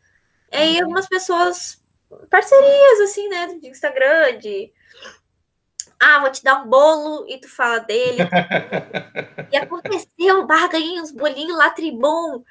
E 0.51 0.55
aí 0.55 0.75
uhum. 0.75 0.83
algumas 0.83 1.07
pessoas, 1.07 1.81
parcerias 2.29 3.01
assim, 3.01 3.27
né, 3.27 3.47
de 3.59 3.67
Instagram, 3.67 4.37
de 4.37 4.71
ah, 5.99 6.19
vou 6.19 6.31
te 6.31 6.43
dar 6.43 6.61
um 6.61 6.67
bolo 6.67 7.25
e 7.27 7.39
tu 7.39 7.49
fala 7.49 7.79
dele. 7.79 8.19
e 9.51 9.57
aconteceu, 9.57 10.45
barra, 10.45 10.67
ganhei 10.67 10.99
uns 10.99 11.11
bolinhos 11.11 11.57
lá, 11.57 11.69
tribom. 11.69 12.43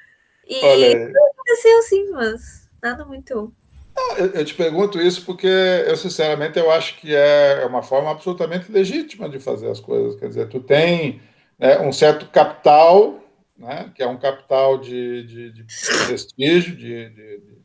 E 0.45 0.95
aconteceu 0.95 1.81
sim, 1.83 2.09
mas 2.11 2.69
nada 2.81 3.05
muito 3.05 3.53
eu 4.35 4.45
te 4.45 4.53
pergunto 4.53 4.99
isso 4.99 5.25
porque 5.25 5.47
eu, 5.47 5.95
sinceramente, 5.95 6.57
eu 6.57 6.71
acho 6.71 6.97
que 6.97 7.13
é 7.13 7.65
uma 7.67 7.81
forma 7.81 8.11
absolutamente 8.11 8.71
legítima 8.71 9.29
de 9.29 9.39
fazer 9.39 9.69
as 9.69 9.79
coisas. 9.79 10.19
Quer 10.19 10.27
dizer, 10.27 10.49
tu 10.49 10.59
tem 10.59 11.21
né, 11.57 11.79
um 11.79 11.91
certo 11.91 12.27
capital, 12.27 13.19
né, 13.57 13.91
que 13.95 14.01
é 14.01 14.07
um 14.07 14.17
capital 14.17 14.77
de, 14.77 15.23
de, 15.23 15.51
de 15.51 15.65
prestígio, 16.07 16.75
de, 16.75 17.09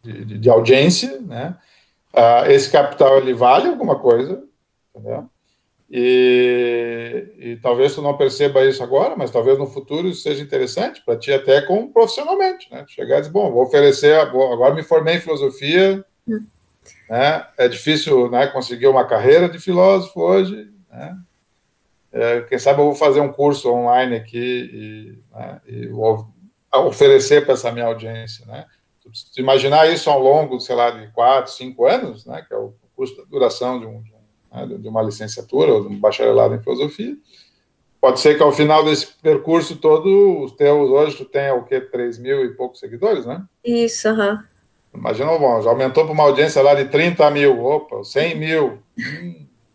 de, 0.03 0.39
de, 0.39 0.51
audiência, 0.51 1.21
né? 1.21 1.57
Uh, 2.15 2.51
esse 2.51 2.71
capital, 2.71 3.19
ele 3.19 3.35
vale 3.35 3.69
alguma 3.69 3.99
coisa, 3.99 4.43
entendeu? 4.95 5.29
E, 5.91 7.33
e, 7.39 7.57
talvez 7.57 7.95
tu 7.95 8.03
não 8.03 8.17
perceba 8.17 8.65
isso 8.65 8.83
agora, 8.83 9.17
mas 9.17 9.31
talvez 9.31 9.57
no 9.57 9.67
futuro 9.67 10.07
isso 10.07 10.21
seja 10.21 10.43
interessante 10.43 11.03
para 11.03 11.19
ti 11.19 11.33
até 11.33 11.63
como 11.63 11.91
profissionalmente, 11.91 12.71
né? 12.71 12.85
Chegar 12.89 13.17
e 13.17 13.21
dizer, 13.21 13.33
bom, 13.33 13.51
vou 13.51 13.63
oferecer, 13.63 14.15
agora 14.15 14.75
me 14.75 14.83
formei 14.83 15.17
em 15.17 15.21
filosofia, 15.21 16.05
né? 17.09 17.47
É 17.57 17.69
difícil 17.69 18.31
né, 18.31 18.47
conseguir 18.49 18.87
uma 18.87 19.07
carreira 19.07 19.49
de 19.49 19.59
filósofo 19.59 20.21
hoje. 20.21 20.71
Né? 20.91 21.19
É, 22.13 22.41
quem 22.43 22.59
sabe 22.59 22.81
eu 22.81 22.87
vou 22.87 22.95
fazer 22.95 23.21
um 23.21 23.33
curso 23.33 23.71
online 23.71 24.17
aqui 24.17 24.71
e, 24.73 25.19
né, 25.35 25.61
e 25.67 25.91
oferecer 26.75 27.45
para 27.45 27.55
essa 27.55 27.73
minha 27.73 27.87
audiência. 27.87 28.45
Né? 28.47 28.67
Se 29.13 29.41
imaginar 29.41 29.91
isso 29.91 30.11
ao 30.11 30.21
longo, 30.21 30.61
sei 30.61 30.77
lá, 30.77 30.91
de 30.91 31.09
quatro, 31.13 31.53
cinco 31.53 31.87
anos, 31.87 32.27
né, 32.27 32.45
que 32.47 32.53
é 32.53 32.57
o 32.57 32.75
custo 32.95 33.17
da 33.23 33.25
duração 33.25 33.81
de, 33.81 33.87
um, 33.87 34.03
de, 34.03 34.13
né, 34.53 34.89
uma 34.89 35.03
licenciatura 35.03 35.73
ou 35.73 35.83
de 35.83 35.89
um 35.89 35.99
bacharelado 35.99 36.55
em 36.55 36.63
filosofia, 36.63 37.17
pode 38.01 38.21
ser 38.21 38.37
que 38.37 38.43
ao 38.43 38.53
final 38.53 38.85
desse 38.85 39.07
percurso 39.23 39.77
todo, 39.77 40.45
os 40.45 40.53
teus 40.53 40.91
hoje 40.91 41.17
tu 41.17 41.25
tenha 41.25 41.55
o 41.55 41.65
quê? 41.65 41.81
3 41.81 42.19
mil 42.19 42.45
e 42.45 42.55
poucos 42.55 42.81
seguidores, 42.81 43.25
né? 43.25 43.45
Isso, 43.65 44.09
aham. 44.09 44.35
Uhum. 44.35 44.58
Imagina, 44.95 45.39
bom, 45.39 45.63
já 45.63 45.71
aumentou 45.71 46.05
para 46.05 46.13
uma 46.13 46.25
audiência 46.25 46.63
lá 46.63 46.75
de 46.75 46.87
30 46.87 47.31
mil, 47.31 47.65
opa, 47.65 48.03
100 48.03 48.35
mil, 48.37 48.79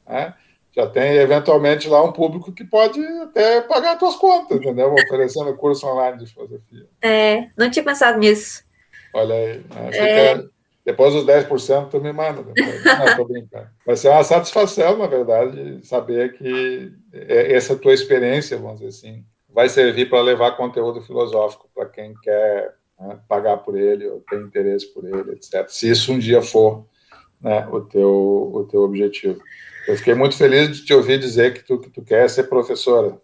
né? 0.08 0.34
já 0.76 0.88
tem 0.88 1.14
eventualmente 1.18 1.88
lá 1.88 2.04
um 2.04 2.12
público 2.12 2.52
que 2.52 2.64
pode 2.64 3.00
até 3.00 3.62
pagar 3.62 3.98
suas 4.00 4.16
contas, 4.16 4.58
entendeu? 4.58 4.94
Oferecendo 4.94 5.54
curso 5.56 5.86
online 5.88 6.18
de 6.18 6.34
filosofia. 6.34 6.88
É, 7.02 7.48
não 7.56 7.70
tinha 7.70 7.86
pensado 7.86 8.18
nisso. 8.18 8.64
Olha 9.14 9.36
aí, 9.36 9.64
né? 9.70 9.90
é... 9.92 10.44
depois 10.84 11.14
dos 11.14 11.26
10% 11.26 11.90
tu 11.90 12.02
me 12.02 12.12
manda. 12.12 12.42
Depois. 12.42 12.84
Não, 12.84 13.16
tô 13.16 13.26
brincando. 13.26 13.68
Vai 13.86 13.96
ser 13.96 14.10
uma 14.10 14.24
satisfação, 14.24 14.98
na 14.98 15.06
verdade, 15.06 15.86
saber 15.86 16.34
que 16.34 16.92
essa 17.14 17.76
tua 17.76 17.94
experiência, 17.94 18.58
vamos 18.58 18.80
dizer 18.80 18.90
assim, 18.90 19.24
vai 19.48 19.70
servir 19.70 20.10
para 20.10 20.22
levar 20.22 20.58
conteúdo 20.58 21.02
filosófico 21.02 21.70
para 21.76 21.86
quem 21.86 22.16
quer 22.24 22.74
né, 23.00 23.20
pagar 23.28 23.58
por 23.58 23.78
ele 23.78 24.08
ou 24.08 24.22
ter 24.22 24.42
interesse 24.42 24.94
por 24.94 25.06
ele, 25.06 25.32
etc. 25.32 25.68
Se 25.70 25.90
isso 25.90 26.12
um 26.12 26.20
dia 26.20 26.42
for 26.42 26.86
né, 27.42 27.68
o, 27.72 27.82
teu, 27.82 28.52
o 28.54 28.68
teu 28.70 28.82
objetivo. 28.82 29.42
Eu 29.88 29.98
fiquei 29.98 30.14
muito 30.14 30.38
feliz 30.38 30.78
de 30.78 30.86
te 30.86 30.94
ouvir 30.94 31.20
dizer 31.20 31.54
que 31.54 31.64
tu, 31.64 31.78
que 31.78 31.90
tu 31.90 32.02
quer 32.02 32.30
ser 32.30 32.44
professora. 32.44 33.18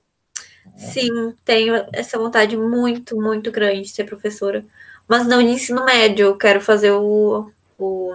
Sim, 0.75 1.33
tenho 1.45 1.75
essa 1.93 2.17
vontade 2.17 2.55
muito, 2.57 3.15
muito 3.15 3.51
grande 3.51 3.81
de 3.81 3.89
ser 3.89 4.03
professora. 4.03 4.63
Mas 5.07 5.25
não 5.25 5.41
em 5.41 5.51
ensino 5.51 5.83
médio, 5.85 6.27
eu 6.27 6.37
quero 6.37 6.61
fazer 6.61 6.91
o, 6.91 7.49
o 7.77 8.13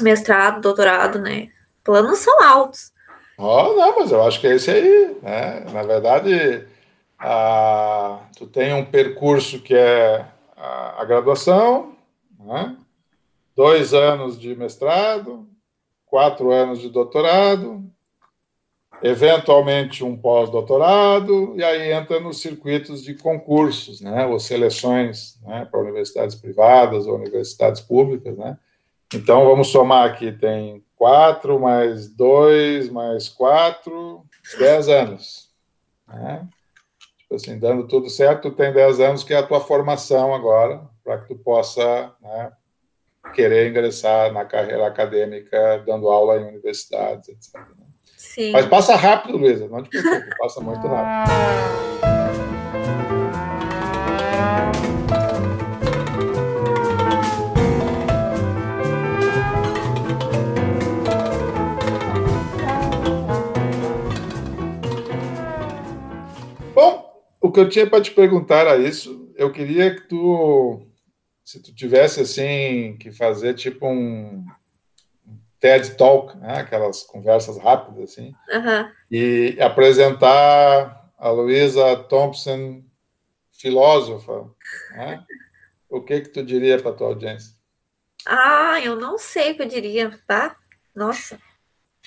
mestrado, 0.00 0.60
doutorado, 0.60 1.18
né? 1.18 1.48
Planos 1.84 2.18
são 2.18 2.42
altos. 2.42 2.92
Oh, 3.36 3.74
não, 3.74 3.98
mas 3.98 4.10
eu 4.10 4.22
acho 4.22 4.40
que 4.40 4.46
é 4.46 4.54
esse 4.54 4.70
aí. 4.70 5.16
Né? 5.22 5.64
Na 5.72 5.82
verdade, 5.82 6.66
a, 7.18 8.20
tu 8.36 8.46
tem 8.46 8.72
um 8.72 8.84
percurso 8.84 9.60
que 9.60 9.74
é 9.74 10.24
a, 10.58 11.02
a 11.02 11.04
graduação, 11.04 11.96
né? 12.38 12.76
dois 13.56 13.94
anos 13.94 14.38
de 14.38 14.54
mestrado, 14.54 15.48
quatro 16.06 16.50
anos 16.50 16.80
de 16.80 16.88
doutorado, 16.88 17.84
eventualmente 19.02 20.02
um 20.02 20.16
pós-doutorado, 20.16 21.54
e 21.56 21.62
aí 21.62 21.92
entra 21.92 22.18
nos 22.20 22.40
circuitos 22.40 23.02
de 23.02 23.14
concursos, 23.14 24.00
né, 24.00 24.26
ou 24.26 24.40
seleções 24.40 25.38
né, 25.42 25.64
para 25.70 25.80
universidades 25.80 26.34
privadas 26.34 27.06
ou 27.06 27.16
universidades 27.16 27.80
públicas. 27.80 28.36
Né. 28.36 28.58
Então, 29.14 29.44
vamos 29.44 29.68
somar 29.68 30.08
aqui, 30.08 30.32
tem 30.32 30.84
quatro 30.96 31.60
mais 31.60 32.08
dois 32.08 32.90
mais 32.90 33.28
quatro, 33.28 34.24
dez 34.58 34.88
anos. 34.88 35.48
Né. 36.08 36.46
Assim, 37.30 37.58
dando 37.58 37.86
tudo 37.86 38.08
certo, 38.08 38.50
tu 38.50 38.56
tem 38.56 38.72
dez 38.72 39.00
anos, 39.00 39.22
que 39.22 39.34
é 39.34 39.36
a 39.36 39.42
tua 39.42 39.60
formação 39.60 40.34
agora, 40.34 40.80
para 41.04 41.18
que 41.18 41.28
tu 41.28 41.36
possa 41.36 42.12
né, 42.22 42.52
querer 43.34 43.68
ingressar 43.68 44.32
na 44.32 44.44
carreira 44.44 44.86
acadêmica, 44.86 45.82
dando 45.86 46.08
aula 46.08 46.38
em 46.38 46.48
universidades, 46.48 47.28
etc. 47.28 47.54
Né. 47.54 47.86
Sim. 48.16 48.50
Mas 48.52 48.66
passa 48.66 48.96
rápido, 48.96 49.36
Luísa, 49.36 49.68
não 49.68 49.82
te 49.82 49.90
preocupe, 49.90 50.36
passa 50.38 50.60
muito 50.60 50.86
rápido. 50.86 52.17
O 67.40 67.52
que 67.52 67.60
eu 67.60 67.68
tinha 67.68 67.86
para 67.88 68.02
te 68.02 68.10
perguntar 68.10 68.66
era 68.66 68.76
isso. 68.76 69.32
Eu 69.36 69.52
queria 69.52 69.94
que 69.94 70.02
tu, 70.02 70.86
se 71.44 71.62
tu 71.62 71.74
tivesse 71.74 72.20
assim 72.20 72.96
que 72.98 73.12
fazer 73.12 73.54
tipo 73.54 73.86
um 73.86 74.44
TED 75.60 75.96
Talk, 75.96 76.36
né, 76.38 76.60
aquelas 76.60 77.02
conversas 77.02 77.58
rápidas 77.58 78.10
assim, 78.10 78.32
e 79.10 79.56
apresentar 79.60 81.10
a 81.16 81.30
Luísa 81.30 81.96
Thompson, 82.04 82.82
filósofa, 83.52 84.48
né? 84.92 85.24
O 85.88 86.00
que 86.00 86.20
que 86.20 86.28
tu 86.28 86.44
diria 86.44 86.80
para 86.80 86.92
tua 86.92 87.08
audiência? 87.08 87.54
Ah, 88.26 88.78
eu 88.80 88.94
não 88.94 89.18
sei 89.18 89.52
o 89.52 89.56
que 89.56 89.62
eu 89.62 89.68
diria, 89.68 90.16
tá? 90.26 90.54
Nossa. 90.94 91.38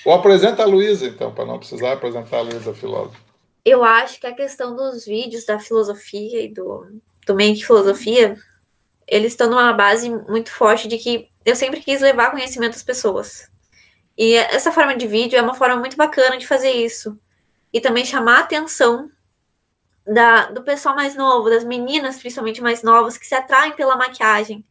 Ou 0.05 0.13
apresenta 0.13 0.63
a 0.63 0.65
Luísa, 0.65 1.07
então, 1.07 1.33
para 1.33 1.45
não 1.45 1.57
precisar 1.57 1.93
apresentar 1.93 2.37
a 2.37 2.41
Luísa 2.41 2.73
filósofa. 2.73 3.30
Eu 3.63 3.83
acho 3.83 4.19
que 4.19 4.27
a 4.27 4.35
questão 4.35 4.75
dos 4.75 5.05
vídeos 5.05 5.45
da 5.45 5.59
filosofia 5.59 6.43
e 6.43 6.53
do, 6.53 6.87
do 7.25 7.35
Make 7.35 7.65
Filosofia, 7.65 8.37
eles 9.07 9.33
estão 9.33 9.49
numa 9.49 9.73
base 9.73 10.09
muito 10.09 10.51
forte 10.51 10.87
de 10.87 10.97
que 10.97 11.29
eu 11.45 11.55
sempre 11.55 11.79
quis 11.79 12.01
levar 12.01 12.31
conhecimento 12.31 12.75
às 12.75 12.83
pessoas. 12.83 13.49
E 14.17 14.35
essa 14.35 14.71
forma 14.71 14.95
de 14.95 15.07
vídeo 15.07 15.37
é 15.37 15.41
uma 15.41 15.53
forma 15.53 15.75
muito 15.77 15.97
bacana 15.97 16.37
de 16.37 16.47
fazer 16.47 16.71
isso. 16.71 17.19
E 17.71 17.79
também 17.79 18.05
chamar 18.05 18.37
a 18.37 18.41
atenção 18.41 19.09
da, 20.05 20.47
do 20.51 20.63
pessoal 20.63 20.95
mais 20.95 21.15
novo, 21.15 21.49
das 21.49 21.63
meninas 21.63 22.17
principalmente 22.17 22.61
mais 22.61 22.83
novas, 22.83 23.17
que 23.17 23.25
se 23.25 23.35
atraem 23.35 23.73
pela 23.73 23.95
maquiagem. 23.95 24.65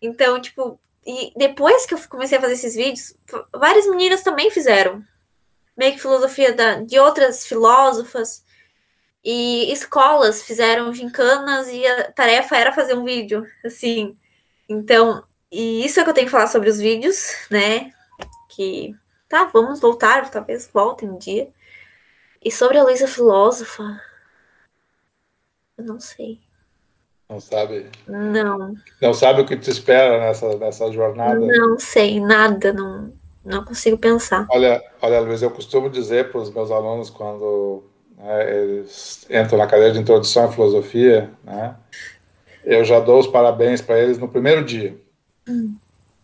Então, 0.00 0.40
tipo, 0.40 0.80
e 1.06 1.32
depois 1.36 1.86
que 1.86 1.94
eu 1.94 1.98
comecei 2.08 2.36
a 2.36 2.40
fazer 2.40 2.54
esses 2.54 2.74
vídeos, 2.74 3.14
várias 3.52 3.86
meninas 3.86 4.22
também 4.22 4.50
fizeram. 4.50 5.02
Meio 5.76 5.92
que 5.92 6.00
filosofia 6.00 6.52
da, 6.52 6.76
de 6.76 6.98
outras 6.98 7.46
filósofas. 7.46 8.44
E 9.24 9.72
escolas 9.72 10.42
fizeram 10.42 10.94
gincanas 10.94 11.68
e 11.68 11.84
a 11.86 12.12
tarefa 12.12 12.56
era 12.56 12.72
fazer 12.72 12.94
um 12.94 13.04
vídeo, 13.04 13.44
assim. 13.64 14.16
Então, 14.68 15.24
e 15.50 15.84
isso 15.84 15.98
é 16.00 16.04
que 16.04 16.10
eu 16.10 16.14
tenho 16.14 16.26
que 16.26 16.30
falar 16.30 16.46
sobre 16.46 16.70
os 16.70 16.78
vídeos, 16.78 17.32
né? 17.50 17.92
Que 18.48 18.94
tá, 19.28 19.44
vamos 19.44 19.80
voltar, 19.80 20.30
talvez 20.30 20.70
voltem 20.72 21.10
um 21.10 21.18
dia. 21.18 21.48
E 22.44 22.50
sobre 22.50 22.78
a 22.78 22.84
Luísa 22.84 23.08
filósofa, 23.08 24.00
eu 25.76 25.84
não 25.84 25.98
sei. 25.98 26.38
Não 27.28 27.40
sabe? 27.40 27.90
Não, 28.06 28.74
Não 29.02 29.12
sabe 29.12 29.40
o 29.40 29.46
que 29.46 29.56
te 29.56 29.70
espera 29.70 30.20
nessa, 30.20 30.56
nessa 30.56 30.92
jornada? 30.92 31.40
não 31.40 31.76
sei, 31.78 32.20
nada, 32.20 32.72
não, 32.72 33.12
não 33.46 33.64
consigo 33.64 33.96
pensar. 33.96 34.46
Olha, 34.50 34.82
olha, 35.00 35.20
Luiz, 35.20 35.40
eu 35.40 35.50
costumo 35.50 35.88
dizer 35.88 36.30
para 36.30 36.40
os 36.40 36.52
meus 36.52 36.70
alunos 36.70 37.08
quando 37.08 37.84
né, 38.16 38.58
eles 38.58 39.26
entram 39.30 39.58
na 39.58 39.66
cadeira 39.66 39.92
de 39.92 40.00
introdução 40.00 40.44
à 40.44 40.52
filosofia, 40.52 41.30
né, 41.44 41.76
eu 42.64 42.84
já 42.84 42.98
dou 42.98 43.20
os 43.20 43.26
parabéns 43.26 43.80
para 43.80 43.98
eles 43.98 44.18
no 44.18 44.28
primeiro 44.28 44.64
dia. 44.64 44.98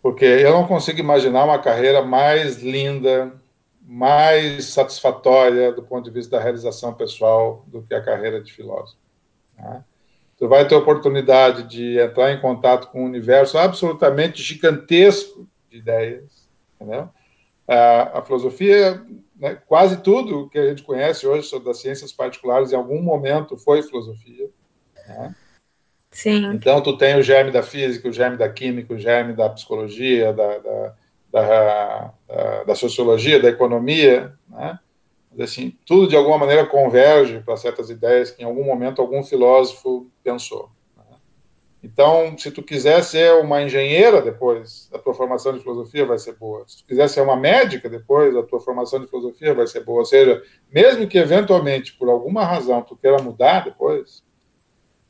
Porque 0.03 0.25
eu 0.25 0.53
não 0.53 0.67
consigo 0.67 0.99
imaginar 0.99 1.45
uma 1.45 1.61
carreira 1.61 2.03
mais 2.03 2.61
linda, 2.61 3.33
mais 3.81 4.67
satisfatória 4.67 5.73
do 5.73 5.83
ponto 5.83 6.05
de 6.05 6.11
vista 6.11 6.37
da 6.37 6.43
realização 6.43 6.93
pessoal 6.93 7.65
do 7.69 7.83
que 7.83 7.95
a 7.95 8.03
carreira 8.03 8.43
de 8.43 8.53
filósofo. 8.53 8.99
Né? 9.57 9.85
Tu 10.37 10.49
vai 10.49 10.67
ter 10.67 10.75
oportunidade 10.75 11.63
de 11.65 12.01
entrar 12.01 12.33
em 12.33 12.41
contato 12.41 12.89
com 12.89 13.03
um 13.03 13.07
universo 13.07 13.57
absolutamente 13.57 14.43
gigantesco 14.43 15.47
de 15.71 15.79
ideias, 15.79 16.42
entendeu? 16.83 17.09
A, 17.67 18.19
a 18.19 18.23
filosofia, 18.23 19.03
né, 19.37 19.57
quase 19.67 19.99
tudo 19.99 20.49
que 20.49 20.59
a 20.59 20.69
gente 20.69 20.83
conhece 20.83 21.27
hoje 21.27 21.47
sobre 21.47 21.71
as 21.71 21.79
ciências 21.81 22.13
particulares, 22.13 22.73
em 22.73 22.77
algum 22.77 23.01
momento 23.01 23.57
foi 23.57 23.83
filosofia. 23.83 24.51
Né? 25.07 25.35
Sim, 26.11 26.53
Então, 26.53 26.83
tu 26.83 26.97
tem 26.99 27.17
o 27.17 27.23
germe 27.23 27.51
da 27.51 27.63
física, 27.63 28.09
o 28.09 28.13
germe 28.13 28.37
da 28.37 28.49
química, 28.49 28.93
o 28.93 28.99
germe 28.99 29.33
da 29.33 29.49
psicologia, 29.49 30.33
da, 30.33 30.59
da, 30.59 30.95
da, 31.33 32.15
da, 32.29 32.65
da 32.65 32.75
sociologia, 32.75 33.41
da 33.41 33.49
economia, 33.49 34.35
né? 34.49 34.79
Assim, 35.41 35.75
tudo 35.87 36.09
de 36.09 36.15
alguma 36.15 36.37
maneira 36.37 36.67
converge 36.67 37.41
para 37.41 37.57
certas 37.57 37.89
ideias 37.89 38.31
que 38.31 38.43
em 38.43 38.45
algum 38.45 38.65
momento 38.65 39.01
algum 39.01 39.23
filósofo 39.23 40.11
pensou. 40.23 40.71
Então, 41.83 42.39
se 42.39 42.51
tu 42.53 42.63
quiser 42.63 43.03
ser 43.03 43.35
uma 43.41 43.61
engenheira 43.61 44.23
depois, 44.23 44.89
a 44.95 44.99
tua 44.99 45.13
formação 45.13 45.53
de 45.53 45.61
filosofia 45.61 46.07
vai 46.07 46.17
ser 46.17 46.37
boa. 46.37 46.65
Se 46.67 46.79
tu 46.79 46.85
quiser 46.87 47.09
ser 47.09 47.23
uma 47.23 47.37
médica 47.37 47.89
depois, 47.91 48.37
a 48.37 48.43
tua 48.45 48.61
formação 48.61 49.01
de 49.01 49.09
filosofia 49.09 49.53
vai 49.53 49.67
ser 49.67 49.81
boa. 49.81 49.99
Ou 49.99 50.05
seja, 50.05 50.41
mesmo 50.73 51.09
que 51.09 51.19
eventualmente, 51.19 51.95
por 51.95 52.09
alguma 52.09 52.45
razão, 52.45 52.83
tu 52.83 52.97
queira 52.97 53.21
mudar 53.21 53.65
depois, 53.65 54.23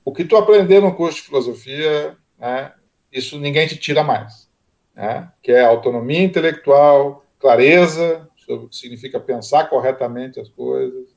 o 0.02 0.12
que 0.12 0.24
tu 0.24 0.34
aprender 0.34 0.80
no 0.80 0.94
curso 0.94 1.18
de 1.18 1.24
filosofia, 1.24 2.16
né, 2.38 2.72
isso 3.12 3.38
ninguém 3.38 3.66
te 3.66 3.76
tira 3.76 4.02
mais. 4.02 4.50
Né, 4.94 5.30
que 5.42 5.52
é 5.52 5.62
autonomia 5.62 6.22
intelectual, 6.22 7.24
clareza 7.38 8.28
sobre 8.36 8.66
o 8.66 8.68
que 8.68 8.76
significa 8.76 9.20
pensar 9.20 9.68
corretamente 9.68 10.40
as 10.40 10.48
coisas, 10.48 11.14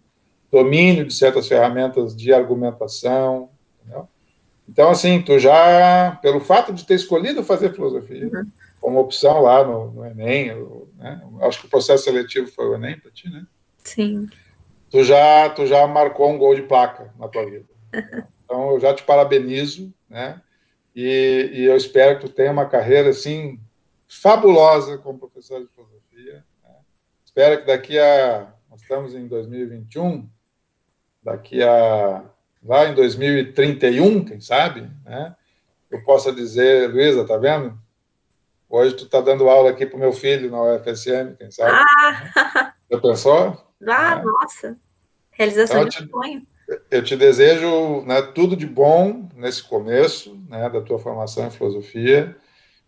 domínio 0.52 1.06
de 1.06 1.14
certas 1.14 1.48
ferramentas 1.48 2.16
de 2.16 2.34
argumentação. 2.34 3.50
Entendeu? 3.82 4.08
Então, 4.68 4.90
assim, 4.90 5.22
tu 5.22 5.38
já, 5.38 6.18
pelo 6.22 6.40
fato 6.40 6.74
de 6.74 6.86
ter 6.86 6.96
escolhido 6.96 7.44
fazer 7.44 7.74
filosofia, 7.74 8.26
Uhum. 8.28 8.52
como 8.82 9.00
opção 9.00 9.42
lá 9.42 9.64
no, 9.64 9.92
no 9.92 10.06
Enem, 10.06 10.52
né, 10.98 11.22
acho 11.42 11.60
que 11.62 11.68
o 11.68 11.70
processo 11.70 12.04
seletivo 12.06 12.48
foi 12.48 12.66
o 12.68 12.76
Enem 12.76 13.00
para 13.00 13.12
ti, 13.12 13.30
né? 13.30 13.46
sim. 13.84 14.28
tu 14.90 15.04
já, 15.04 15.50
tu 15.50 15.66
já 15.68 15.86
marcou 15.86 16.30
um 16.32 16.38
gol 16.38 16.56
de 16.56 16.64
placa 16.64 17.14
na 17.20 17.28
tua 17.28 17.46
vida. 17.46 17.66
Então, 18.44 18.72
eu 18.72 18.80
já 18.80 18.94
te 18.94 19.04
parabenizo, 19.04 19.94
né? 20.10 20.42
E, 20.96 21.50
e 21.54 21.64
eu 21.66 21.76
espero 21.76 22.18
que 22.20 22.26
tu 22.28 22.32
tenha 22.34 22.52
uma 22.52 22.66
carreira, 22.66 23.10
assim, 23.10 23.60
fabulosa 24.08 24.98
como 24.98 25.20
professor 25.20 25.62
de 25.62 25.68
filosofia. 25.74 26.44
né? 26.64 26.76
Espero 27.26 27.60
que 27.62 27.68
daqui 27.68 28.00
a... 28.00 28.54
Nós 28.70 28.82
estamos 28.82 29.14
em 29.14 29.28
2021, 29.28 30.28
daqui 31.24 31.62
a... 31.64 32.24
Lá 32.66 32.88
em 32.88 32.96
2031, 32.96 34.26
quem 34.26 34.42
sabe, 34.42 34.90
né? 35.06 35.36
Eu 35.92 36.04
possa 36.04 36.32
dizer, 36.32 36.90
Luísa, 36.90 37.24
tá 37.26 37.38
vendo? 37.38 37.78
Hoje 38.70 38.96
tu 38.96 39.08
tá 39.08 39.22
dando 39.22 39.48
aula 39.48 39.70
aqui 39.70 39.86
pro 39.86 40.00
meu 40.00 40.12
filho 40.12 40.50
na 40.50 40.62
UFSM, 40.62 41.36
quem 41.38 41.52
sabe? 41.52 41.72
Ah, 41.72 42.74
Já 42.90 43.00
pensou? 43.00 43.64
ah 43.88 44.20
É. 44.20 44.24
nossa. 44.24 44.76
Realização 45.32 45.78
Então, 45.84 45.90
de 45.90 45.98
te- 46.06 46.10
sonho. 46.12 46.42
eu 46.90 47.04
te 47.04 47.16
desejo 47.16 48.02
né, 48.06 48.22
tudo 48.22 48.56
de 48.56 48.66
bom 48.66 49.30
nesse 49.36 49.62
começo 49.64 50.36
né, 50.50 50.68
da 50.70 50.82
tua 50.82 50.98
formação 50.98 51.46
em 51.46 51.52
filosofia 51.52 52.36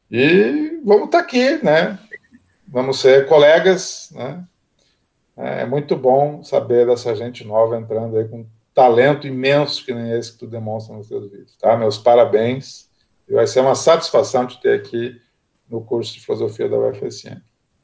e 0.09 0.79
vamos 0.83 1.05
estar 1.05 1.19
aqui, 1.19 1.63
né? 1.63 1.99
vamos 2.67 2.99
ser 2.99 3.27
colegas, 3.27 4.09
né? 4.13 4.43
É 5.37 5.65
muito 5.65 5.95
bom 5.95 6.43
saber 6.43 6.85
dessa 6.87 7.15
gente 7.15 7.45
nova 7.45 7.77
entrando 7.77 8.17
aí 8.17 8.27
com 8.27 8.45
talento 8.77 9.25
imenso 9.25 9.83
que 9.83 9.91
nem 9.91 10.11
esse 10.11 10.33
que 10.33 10.37
tu 10.37 10.45
demonstra 10.45 10.95
nos 10.95 11.07
teus 11.07 11.31
vídeos, 11.31 11.57
tá? 11.57 11.75
Meus 11.75 11.97
parabéns. 11.97 12.87
E 13.27 13.33
vai 13.33 13.47
ser 13.47 13.61
uma 13.61 13.73
satisfação 13.73 14.45
te 14.45 14.61
ter 14.61 14.79
aqui 14.79 15.19
no 15.67 15.83
curso 15.83 16.13
de 16.13 16.23
filosofia 16.23 16.69
da 16.69 16.77
UFSM. 16.77 17.41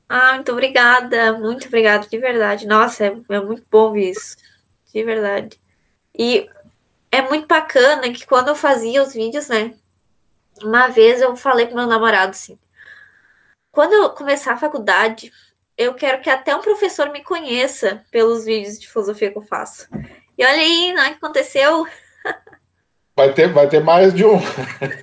Ah, 0.08 0.36
muito 0.36 0.52
obrigada, 0.52 1.34
muito 1.34 1.68
obrigada, 1.68 2.08
de 2.08 2.18
verdade. 2.20 2.68
Nossa, 2.68 3.08
é, 3.08 3.18
é 3.30 3.40
muito 3.40 3.64
bom 3.72 3.98
isso, 3.98 4.38
de 4.94 5.04
verdade. 5.04 5.60
E 6.16 6.48
é 7.12 7.24
muito 7.24 7.48
bacana 7.48 8.14
que 8.14 8.28
quando 8.28 8.50
eu 8.50 8.56
fazia 8.56 9.02
os 9.02 9.16
vídeos, 9.16 9.48
né? 9.48 9.74
Uma 10.62 10.90
vez 10.90 11.22
eu 11.22 11.36
falei 11.36 11.66
pro 11.66 11.76
meu 11.76 11.88
namorado 11.88 12.30
assim: 12.30 12.56
quando 13.72 13.94
eu 13.94 14.12
começar 14.12 14.54
a 14.54 14.58
faculdade, 14.58 15.32
eu 15.76 15.96
quero 15.96 16.22
que 16.22 16.30
até 16.30 16.56
um 16.56 16.62
professor 16.62 17.10
me 17.10 17.24
conheça 17.24 18.06
pelos 18.12 18.46
vídeos 18.46 18.80
de 18.80 18.88
filosofia 18.88 19.32
que 19.32 19.40
eu 19.40 19.42
faço. 19.42 19.88
E 20.38 20.46
olha 20.46 20.54
aí, 20.54 20.94
né, 20.94 21.02
o 21.02 21.10
que 21.12 21.26
aconteceu. 21.26 21.86
Vai 23.16 23.32
ter, 23.32 23.48
vai 23.54 23.70
ter 23.70 23.80
mais 23.80 24.12
de 24.12 24.26
um. 24.26 24.40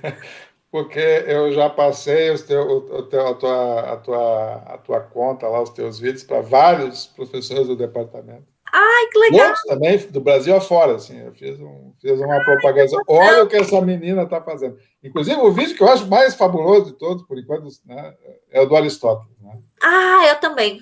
Porque 0.69 0.99
eu 0.99 1.51
já 1.53 1.69
passei 1.69 2.29
os 2.29 2.41
teu, 2.41 2.61
o 2.61 3.03
teu, 3.03 3.27
a, 3.27 3.33
tua, 3.33 3.79
a, 3.79 3.97
tua, 3.97 4.53
a 4.55 4.77
tua 4.77 4.99
conta 5.01 5.47
lá, 5.47 5.61
os 5.61 5.69
teus 5.69 5.99
vídeos, 5.99 6.23
para 6.23 6.41
vários 6.41 7.07
professores 7.07 7.67
do 7.67 7.75
departamento. 7.75 8.51
Ai, 8.73 9.07
que 9.11 9.19
legal! 9.19 9.47
Outros 9.47 9.63
também, 9.65 9.97
do 9.97 10.21
Brasil 10.21 10.55
afora, 10.55 10.95
assim. 10.95 11.19
Eu 11.19 11.33
fiz, 11.33 11.59
um, 11.59 11.93
fiz 12.01 12.17
uma 12.19 12.41
propaganda. 12.43 12.89
Olha 13.07 13.43
o 13.43 13.47
que 13.47 13.57
essa 13.57 13.81
menina 13.81 14.23
está 14.23 14.41
fazendo. 14.41 14.77
Inclusive, 15.03 15.39
o 15.41 15.51
vídeo 15.51 15.75
que 15.75 15.83
eu 15.83 15.89
acho 15.89 16.07
mais 16.07 16.35
fabuloso 16.35 16.85
de 16.85 16.93
todos, 16.93 17.23
por 17.23 17.37
enquanto, 17.37 17.67
né, 17.85 18.13
é 18.49 18.61
o 18.61 18.65
do 18.65 18.75
Aristóteles. 18.75 19.37
Né? 19.41 19.51
Ah, 19.83 20.25
eu 20.29 20.39
também. 20.39 20.79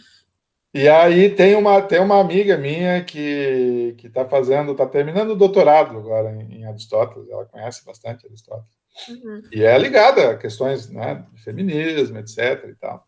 E 0.74 0.88
aí 0.88 1.30
tem 1.30 1.56
uma, 1.56 1.82
tem 1.82 2.00
uma 2.00 2.20
amiga 2.20 2.56
minha 2.56 3.04
que 3.04 3.96
está 4.04 4.24
fazendo, 4.24 4.72
está 4.72 4.86
terminando 4.86 5.32
o 5.32 5.36
doutorado 5.36 5.98
agora 5.98 6.32
em, 6.32 6.60
em, 6.60 6.66
Aristóteles, 6.66 7.28
ela 7.30 7.46
conhece 7.46 7.84
bastante 7.84 8.28
Aristóteles. 8.28 8.78
Uhum. 9.10 9.42
E 9.52 9.64
é 9.64 9.76
ligada 9.78 10.32
a 10.32 10.38
questões 10.38 10.90
né, 10.90 11.26
de 11.34 11.42
feminismo, 11.42 12.20
etc. 12.20 12.66
e 12.70 12.76
tal. 12.76 13.08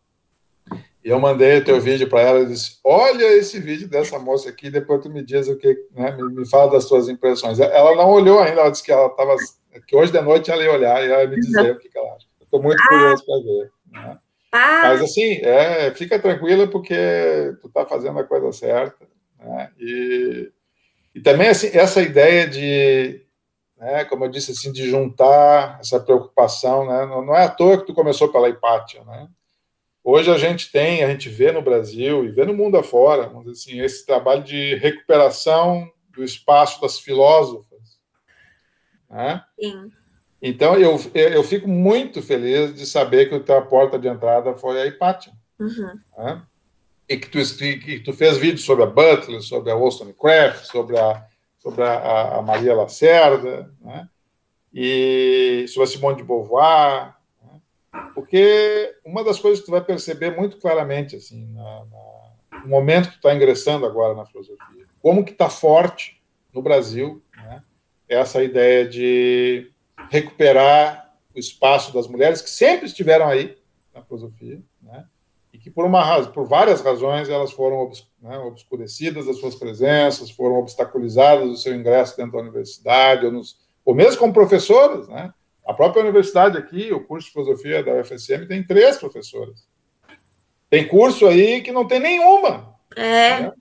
E 1.04 1.08
eu 1.08 1.18
mandei 1.20 1.58
o 1.58 1.64
teu 1.64 1.80
vídeo 1.80 2.08
para 2.08 2.20
ela 2.20 2.40
e 2.40 2.46
disse: 2.46 2.78
Olha 2.84 3.24
esse 3.36 3.60
vídeo 3.60 3.88
dessa 3.88 4.18
moça 4.18 4.48
aqui, 4.48 4.70
depois 4.70 5.02
tu 5.02 5.10
me 5.10 5.22
diz 5.22 5.48
o 5.48 5.56
que, 5.56 5.86
né, 5.92 6.12
me, 6.12 6.34
me 6.34 6.48
fala 6.48 6.72
das 6.72 6.86
tuas 6.86 7.08
impressões. 7.08 7.60
Ela 7.60 7.94
não 7.96 8.10
olhou 8.10 8.38
ainda, 8.40 8.60
ela 8.60 8.70
disse 8.70 8.84
que 8.84 8.92
ela 8.92 9.06
estava, 9.06 9.36
que 9.86 9.96
hoje 9.96 10.12
de 10.12 10.20
noite 10.20 10.50
ela 10.50 10.62
ia 10.62 10.72
olhar 10.72 11.02
e 11.02 11.10
ela 11.10 11.22
ia 11.22 11.28
me 11.28 11.40
dizer 11.40 11.70
uhum. 11.70 11.76
o 11.76 11.78
que, 11.78 11.88
que 11.88 11.98
ela 11.98 12.14
acha. 12.14 12.26
Estou 12.40 12.62
muito 12.62 12.82
curioso 12.86 13.24
para 13.24 13.42
ver. 13.42 13.72
Né? 13.90 14.18
Ah. 14.52 14.82
Mas 14.84 15.00
assim, 15.00 15.40
é, 15.42 15.92
fica 15.94 16.18
tranquila 16.18 16.68
porque 16.68 16.94
tu 17.62 17.68
está 17.68 17.86
fazendo 17.86 18.18
a 18.18 18.24
coisa 18.24 18.52
certa. 18.52 19.08
Né? 19.38 19.70
E, 19.80 20.52
e 21.14 21.20
também 21.20 21.48
assim, 21.48 21.70
essa 21.72 22.02
ideia 22.02 22.46
de, 22.46 23.24
né, 23.78 24.04
como 24.04 24.26
eu 24.26 24.30
disse 24.30 24.52
assim, 24.52 24.70
de 24.70 24.88
juntar 24.88 25.78
essa 25.80 25.98
preocupação, 25.98 26.86
né? 26.86 27.06
não, 27.06 27.24
não 27.24 27.34
é 27.34 27.44
à 27.44 27.48
toa 27.48 27.78
que 27.78 27.86
tu 27.86 27.94
começou 27.94 28.30
pela 28.30 28.48
Hipátia, 28.48 29.02
né? 29.04 29.26
Hoje 30.04 30.32
a 30.32 30.36
gente 30.36 30.72
tem, 30.72 31.04
a 31.04 31.08
gente 31.08 31.28
vê 31.28 31.52
no 31.52 31.62
Brasil 31.62 32.24
e 32.24 32.28
vê 32.28 32.44
no 32.44 32.52
mundo 32.52 32.76
afora, 32.76 33.28
vamos 33.28 33.44
dizer 33.44 33.70
assim, 33.70 33.80
esse 33.80 34.04
trabalho 34.04 34.42
de 34.42 34.74
recuperação 34.74 35.88
do 36.10 36.24
espaço 36.24 36.80
das 36.80 36.98
filósofas. 36.98 38.00
Né? 39.08 39.42
Sim. 39.60 39.92
Então, 40.42 40.76
eu, 40.76 40.98
eu 41.14 41.44
fico 41.44 41.68
muito 41.68 42.20
feliz 42.20 42.74
de 42.74 42.84
saber 42.84 43.28
que 43.28 43.36
a 43.36 43.40
tua 43.40 43.62
porta 43.62 43.96
de 43.96 44.08
entrada 44.08 44.54
foi 44.54 44.82
a 44.82 44.86
Hipátia. 44.86 45.32
Uhum. 45.58 45.92
Né? 46.18 46.42
E 47.08 47.16
que 47.16 47.28
tu, 47.28 47.38
que 47.56 48.00
tu 48.00 48.12
fez 48.12 48.36
vídeos 48.36 48.64
sobre 48.64 48.82
a 48.82 48.86
Butler, 48.86 49.40
sobre 49.40 49.70
a 49.70 49.76
Wollstonecraft, 49.76 50.64
sobre 50.64 50.98
a, 50.98 51.24
sobre 51.58 51.84
a, 51.84 52.38
a 52.38 52.42
Maria 52.42 52.74
Lacerda, 52.74 53.72
né? 53.80 54.08
e 54.74 55.64
sobre 55.68 55.88
a 55.88 55.92
Simone 55.92 56.16
de 56.16 56.24
Beauvoir, 56.24 57.14
porque 58.14 58.96
uma 59.04 59.22
das 59.22 59.38
coisas 59.38 59.60
que 59.60 59.66
tu 59.66 59.70
vai 59.70 59.84
perceber 59.84 60.34
muito 60.34 60.56
claramente, 60.56 61.16
assim, 61.16 61.46
na, 61.52 61.84
na, 61.84 62.60
no 62.62 62.68
momento 62.68 63.06
que 63.06 63.14
tu 63.14 63.16
está 63.16 63.34
ingressando 63.34 63.84
agora 63.84 64.14
na 64.14 64.24
filosofia, 64.24 64.86
como 65.00 65.24
que 65.24 65.32
está 65.32 65.48
forte 65.48 66.20
no 66.52 66.62
Brasil, 66.62 67.22
né, 67.36 67.62
essa 68.08 68.42
ideia 68.42 68.86
de 68.88 69.70
recuperar 70.10 71.14
o 71.34 71.38
espaço 71.38 71.92
das 71.92 72.06
mulheres 72.06 72.40
que 72.40 72.50
sempre 72.50 72.86
estiveram 72.86 73.26
aí 73.26 73.56
na 73.94 74.02
filosofia, 74.02 74.60
né, 74.82 75.04
e 75.52 75.58
que 75.58 75.70
por 75.70 75.84
uma 75.84 76.22
por 76.28 76.46
várias 76.46 76.80
razões 76.80 77.28
elas 77.28 77.52
foram 77.52 77.90
né, 78.20 78.38
obscurecidas 78.38 79.26
das 79.26 79.38
suas 79.38 79.54
presenças, 79.54 80.30
foram 80.30 80.56
obstaculizadas 80.56 81.48
do 81.48 81.56
seu 81.56 81.74
ingresso 81.74 82.16
dentro 82.16 82.32
da 82.32 82.38
universidade, 82.38 83.26
ou, 83.26 83.32
nos, 83.32 83.58
ou 83.84 83.94
mesmo 83.94 84.18
como 84.18 84.32
professoras, 84.32 85.08
né, 85.08 85.32
a 85.66 85.72
própria 85.72 86.02
universidade 86.02 86.58
aqui, 86.58 86.92
o 86.92 87.04
curso 87.04 87.26
de 87.26 87.32
filosofia 87.32 87.82
da 87.82 87.94
UFSM, 87.94 88.46
tem 88.48 88.62
três 88.62 88.98
professoras. 88.98 89.66
Tem 90.68 90.88
curso 90.88 91.26
aí 91.26 91.60
que 91.60 91.70
não 91.70 91.86
tem 91.86 92.00
nenhuma. 92.00 92.74
É, 92.96 93.40
né? 93.40 93.52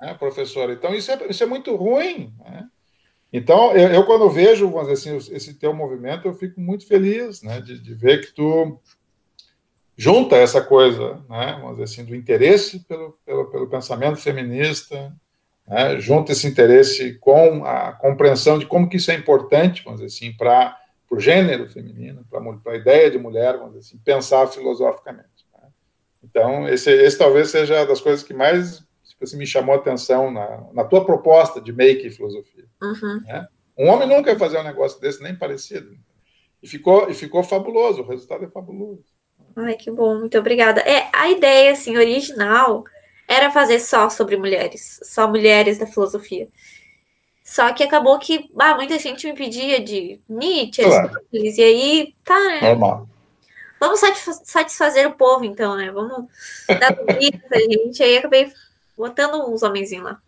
é. 0.00 0.10
é. 0.10 0.14
professora. 0.14 0.72
Então, 0.72 0.94
isso 0.94 1.10
é, 1.10 1.26
isso 1.28 1.42
é 1.42 1.46
muito 1.46 1.74
ruim. 1.76 2.34
Né? 2.38 2.68
Então, 3.32 3.72
eu, 3.72 3.88
eu, 3.88 4.04
quando 4.04 4.28
vejo, 4.28 4.68
vamos 4.70 4.88
dizer 4.88 5.18
assim, 5.18 5.34
esse 5.34 5.54
teu 5.54 5.72
movimento, 5.72 6.26
eu 6.26 6.34
fico 6.34 6.60
muito 6.60 6.86
feliz 6.86 7.42
né, 7.42 7.60
de, 7.60 7.78
de 7.78 7.94
ver 7.94 8.26
que 8.26 8.32
tu 8.32 8.80
junta 9.96 10.36
essa 10.36 10.60
coisa, 10.60 11.22
né, 11.28 11.58
vamos 11.60 11.72
dizer 11.72 11.84
assim, 11.84 12.04
do 12.04 12.16
interesse 12.16 12.80
pelo, 12.80 13.18
pelo, 13.24 13.50
pelo 13.50 13.68
pensamento 13.68 14.16
feminista, 14.16 15.14
né, 15.66 16.00
junta 16.00 16.32
esse 16.32 16.46
interesse 16.46 17.14
com 17.20 17.64
a 17.64 17.92
compreensão 17.92 18.58
de 18.58 18.66
como 18.66 18.88
que 18.88 18.96
isso 18.96 19.12
é 19.12 19.14
importante, 19.14 19.84
vamos 19.84 20.00
dizer 20.00 20.12
assim, 20.12 20.36
para 20.36 20.76
o 21.08 21.20
gênero 21.20 21.68
feminino, 21.68 22.24
para 22.28 22.72
a 22.72 22.76
ideia 22.76 23.10
de 23.10 23.18
mulher, 23.18 23.58
vamos 23.58 23.74
dizer 23.74 23.86
assim, 23.86 23.98
pensar 23.98 24.48
filosoficamente. 24.48 25.46
Né? 25.54 25.68
Então, 26.24 26.68
esse, 26.68 26.90
esse 26.90 27.16
talvez 27.16 27.50
seja 27.50 27.84
das 27.84 28.00
coisas 28.00 28.24
que 28.24 28.34
mais 28.34 28.82
tipo 29.20 29.24
assim, 29.24 29.36
me 29.36 29.46
chamou 29.46 29.74
a 29.74 29.78
atenção 29.78 30.30
na, 30.30 30.66
na 30.72 30.84
tua 30.84 31.04
proposta 31.04 31.60
de 31.60 31.72
make 31.72 32.08
filosofia. 32.10 32.64
Uhum. 32.82 33.20
Né? 33.26 33.46
Um 33.78 33.88
homem 33.88 34.08
nunca 34.08 34.30
ia 34.30 34.38
fazer 34.38 34.58
um 34.58 34.64
negócio 34.64 34.98
desse, 34.98 35.22
nem 35.22 35.36
parecido. 35.36 35.94
E 36.62 36.66
ficou, 36.66 37.10
e 37.10 37.14
ficou 37.14 37.42
fabuloso, 37.42 38.00
o 38.00 38.06
resultado 38.06 38.44
é 38.44 38.48
fabuloso. 38.48 39.04
Ai, 39.54 39.74
que 39.74 39.90
bom, 39.90 40.18
muito 40.18 40.38
obrigada. 40.38 40.80
É, 40.80 41.08
a 41.12 41.28
ideia, 41.28 41.72
assim, 41.72 41.96
original 41.98 42.84
era 43.28 43.50
fazer 43.50 43.78
só 43.80 44.08
sobre 44.08 44.36
mulheres, 44.36 45.00
só 45.02 45.28
mulheres 45.28 45.78
da 45.78 45.86
filosofia. 45.86 46.48
Só 47.44 47.72
que 47.72 47.82
acabou 47.82 48.18
que 48.18 48.48
ah, 48.58 48.74
muita 48.74 48.98
gente 48.98 49.26
me 49.26 49.34
pedia 49.34 49.80
de 49.80 50.20
Nietzsche, 50.28 50.82
claro. 50.82 51.20
e 51.32 51.62
aí 51.62 52.14
tá, 52.24 52.38
né? 52.38 52.60
Normal. 52.62 53.08
Vamos 53.78 54.00
satisfazer 54.44 55.06
o 55.08 55.12
povo, 55.12 55.44
então, 55.44 55.76
né? 55.76 55.90
Vamos 55.90 56.26
dar 56.68 56.94
comida 56.94 57.38
pra 57.48 57.58
gente. 57.58 58.02
Aí 58.02 58.18
acabei 58.18 58.52
botando 59.00 59.48
uns 59.48 59.62
homenzinhos 59.62 60.04
lá. 60.04 60.18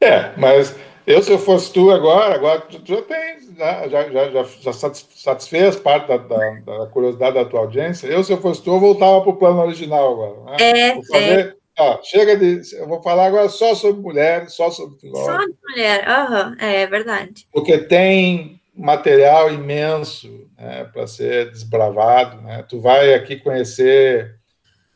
É, 0.00 0.32
mas 0.36 0.74
eu, 1.06 1.22
se 1.22 1.32
eu 1.32 1.38
fosse 1.38 1.72
tu 1.72 1.90
agora, 1.90 2.34
agora 2.34 2.60
tu 2.60 2.80
já 2.84 3.02
tem, 3.02 3.54
já, 3.56 3.88
já, 3.88 4.08
já, 4.10 4.44
já 4.44 4.72
satisfez 4.72 5.76
parte 5.76 6.08
da, 6.08 6.16
da, 6.16 6.50
da, 6.78 6.86
curiosidade 6.86 7.34
da 7.34 7.44
tua 7.44 7.60
audiência. 7.60 8.06
Eu, 8.06 8.22
se 8.22 8.32
eu 8.32 8.40
fosse 8.40 8.62
tu, 8.62 8.70
eu 8.70 8.80
voltava 8.80 9.20
para 9.20 9.30
o 9.30 9.36
plano 9.36 9.60
original 9.60 10.12
agora. 10.12 10.52
Né? 10.52 10.56
É, 10.60 10.94
Vou 10.94 11.04
fazer, 11.04 11.56
é 11.56 11.60
chega 12.02 12.36
de. 12.36 12.60
Eu 12.74 12.86
vou 12.86 13.02
falar 13.02 13.26
agora 13.26 13.48
só 13.48 13.74
sobre 13.74 14.02
mulheres, 14.02 14.52
só 14.52 14.70
sobre 14.70 14.98
filósofos. 14.98 15.34
Só 15.34 15.46
de 15.46 15.54
mulher, 15.68 16.06
uhum, 16.06 16.56
é 16.58 16.86
verdade. 16.86 17.46
Porque 17.52 17.78
tem 17.78 18.60
material 18.74 19.52
imenso 19.52 20.46
né, 20.58 20.84
para 20.84 21.06
ser 21.06 21.50
desbravado. 21.50 22.40
Né? 22.42 22.64
Tu 22.68 22.80
vai 22.80 23.14
aqui 23.14 23.36
conhecer 23.36 24.39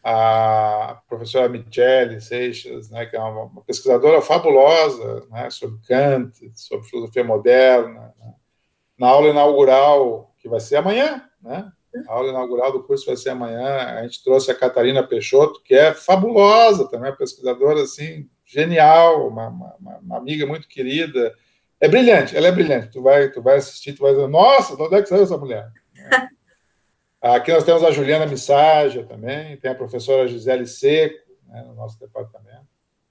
a 0.04 1.00
professora 1.08 1.48
Michele 1.48 2.20
Seixas, 2.20 2.90
né, 2.90 3.06
que 3.06 3.16
é 3.16 3.18
uma, 3.18 3.44
uma 3.44 3.62
pesquisadora 3.62 4.20
fabulosa 4.20 5.26
né, 5.30 5.48
sobre 5.48 5.80
Kant, 5.88 6.52
sobre 6.54 6.86
filosofia 6.86 7.24
moderna. 7.24 8.12
Né? 8.18 8.34
Na 8.98 9.08
aula 9.08 9.30
inaugural, 9.30 10.34
que 10.38 10.48
vai 10.48 10.60
ser 10.60 10.76
amanhã, 10.76 11.24
né? 11.40 11.72
A 12.08 12.12
aula 12.12 12.28
inaugural 12.28 12.72
do 12.72 12.82
curso 12.82 13.06
vai 13.06 13.16
ser 13.16 13.30
amanhã. 13.30 13.64
A 13.64 14.02
gente 14.02 14.22
trouxe 14.22 14.50
a 14.50 14.54
Catarina 14.54 15.06
Peixoto, 15.06 15.62
que 15.62 15.74
é 15.74 15.94
fabulosa 15.94 16.88
também, 16.88 17.10
uma 17.10 17.16
pesquisadora 17.16 17.82
assim, 17.82 18.28
genial, 18.44 19.28
uma, 19.28 19.48
uma, 19.48 19.98
uma, 20.02 20.18
amiga 20.18 20.44
muito 20.44 20.68
querida. 20.68 21.32
É 21.80 21.88
brilhante, 21.88 22.36
ela 22.36 22.48
é 22.48 22.52
brilhante. 22.52 22.90
Tu 22.90 23.00
vai, 23.00 23.30
tu 23.30 23.40
vai 23.40 23.56
assistir, 23.56 23.92
tu 23.94 24.02
vai 24.02 24.12
dizer, 24.12 24.26
nossa, 24.26 24.76
de 24.76 24.82
onde 24.82 24.96
é 24.96 25.02
que 25.02 25.08
saiu 25.08 25.22
essa 25.22 25.38
mulher? 25.38 25.70
Aqui 27.24 27.50
nós 27.50 27.64
temos 27.64 27.82
a 27.82 27.90
Juliana 27.90 28.26
Missagia 28.26 29.02
também, 29.04 29.56
tem 29.56 29.70
a 29.70 29.74
professora 29.74 30.28
Gisele 30.28 30.66
Seco, 30.66 31.18
né, 31.48 31.62
no 31.66 31.74
nosso 31.74 31.98
departamento. 31.98 32.66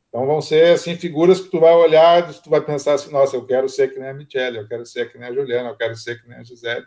Então 0.08 0.28
vão 0.28 0.40
ser 0.40 0.76
assim 0.76 0.96
figuras 0.96 1.42
que 1.42 1.50
tu 1.50 1.60
vai 1.60 1.74
olhar, 1.74 2.32
tu 2.32 2.48
vai 2.48 2.62
pensar 2.62 2.94
assim, 2.94 3.12
nossa, 3.12 3.36
eu 3.36 3.44
quero 3.44 3.68
ser 3.68 3.92
que 3.92 4.00
nem 4.00 4.10
a 4.10 4.14
Michele, 4.14 4.60
eu 4.60 4.68
quero 4.68 4.86
ser 4.86 5.12
que 5.12 5.18
nem 5.18 5.30
a 5.30 5.34
Juliana, 5.34 5.70
eu 5.70 5.76
quero 5.76 5.96
ser 5.96 6.22
que 6.22 6.30
nem 6.30 6.38
a 6.38 6.44
Gisele 6.44 6.86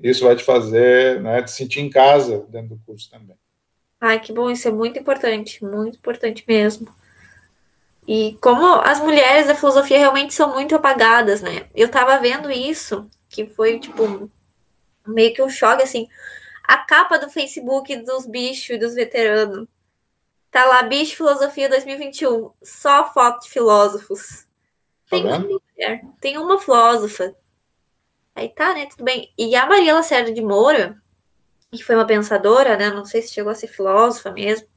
isso 0.00 0.24
vai 0.24 0.36
te 0.36 0.44
fazer 0.44 1.20
né, 1.20 1.42
te 1.42 1.50
sentir 1.50 1.80
em 1.80 1.90
casa 1.90 2.46
dentro 2.48 2.76
do 2.76 2.82
curso 2.86 3.10
também. 3.10 3.36
Ai, 4.00 4.20
que 4.20 4.32
bom, 4.32 4.48
isso 4.48 4.68
é 4.68 4.70
muito 4.70 4.96
importante, 4.96 5.64
muito 5.64 5.96
importante 5.96 6.44
mesmo. 6.46 6.86
E 8.06 8.38
como 8.40 8.64
as 8.80 9.00
mulheres 9.00 9.48
da 9.48 9.56
filosofia 9.56 9.98
realmente 9.98 10.32
são 10.32 10.54
muito 10.54 10.76
apagadas, 10.76 11.42
né? 11.42 11.66
Eu 11.74 11.88
tava 11.88 12.16
vendo 12.18 12.48
isso, 12.48 13.10
que 13.28 13.46
foi, 13.46 13.80
tipo, 13.80 14.30
meio 15.06 15.34
que 15.34 15.42
um 15.42 15.50
choque, 15.50 15.82
assim. 15.82 16.08
A 16.70 16.78
capa 16.78 17.18
do 17.18 17.28
Facebook 17.28 17.96
dos 18.04 18.26
bichos 18.26 18.70
e 18.70 18.78
dos 18.78 18.94
veteranos. 18.94 19.66
Tá 20.52 20.64
lá, 20.66 20.84
Bicho 20.84 21.16
Filosofia 21.16 21.68
2021. 21.68 22.52
Só 22.62 23.12
foto 23.12 23.42
de 23.42 23.50
filósofos. 23.50 24.46
Tá 25.08 25.16
Tem 25.16 25.26
uma 25.26 25.38
mulher, 25.40 26.04
tem 26.20 26.38
uma 26.38 26.60
filósofa. 26.60 27.34
Aí 28.36 28.48
tá, 28.48 28.72
né? 28.72 28.86
Tudo 28.86 29.02
bem. 29.02 29.32
E 29.36 29.56
a 29.56 29.66
Maria 29.66 29.94
Lacerda 29.94 30.32
de 30.32 30.40
Moura, 30.40 30.96
que 31.72 31.82
foi 31.82 31.96
uma 31.96 32.06
pensadora, 32.06 32.76
né? 32.76 32.88
Não 32.88 33.04
sei 33.04 33.20
se 33.20 33.34
chegou 33.34 33.50
a 33.50 33.56
ser 33.56 33.66
filósofa 33.66 34.30
mesmo. 34.30 34.68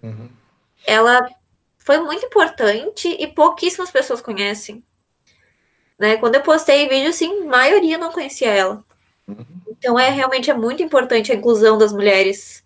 Uhum. 0.00 0.30
Ela 0.86 1.28
foi 1.80 1.98
muito 1.98 2.26
importante 2.26 3.08
e 3.08 3.26
pouquíssimas 3.26 3.90
pessoas 3.90 4.20
conhecem. 4.20 4.84
Né? 5.98 6.16
Quando 6.16 6.36
eu 6.36 6.42
postei 6.42 6.88
vídeo, 6.88 7.10
assim, 7.10 7.42
a 7.42 7.46
maioria 7.46 7.98
não 7.98 8.12
conhecia 8.12 8.52
ela. 8.52 8.84
Uhum. 9.26 9.59
Então 9.80 9.98
é 9.98 10.10
realmente 10.10 10.50
é 10.50 10.54
muito 10.54 10.82
importante 10.82 11.32
a 11.32 11.34
inclusão 11.34 11.78
das 11.78 11.90
mulheres. 11.90 12.62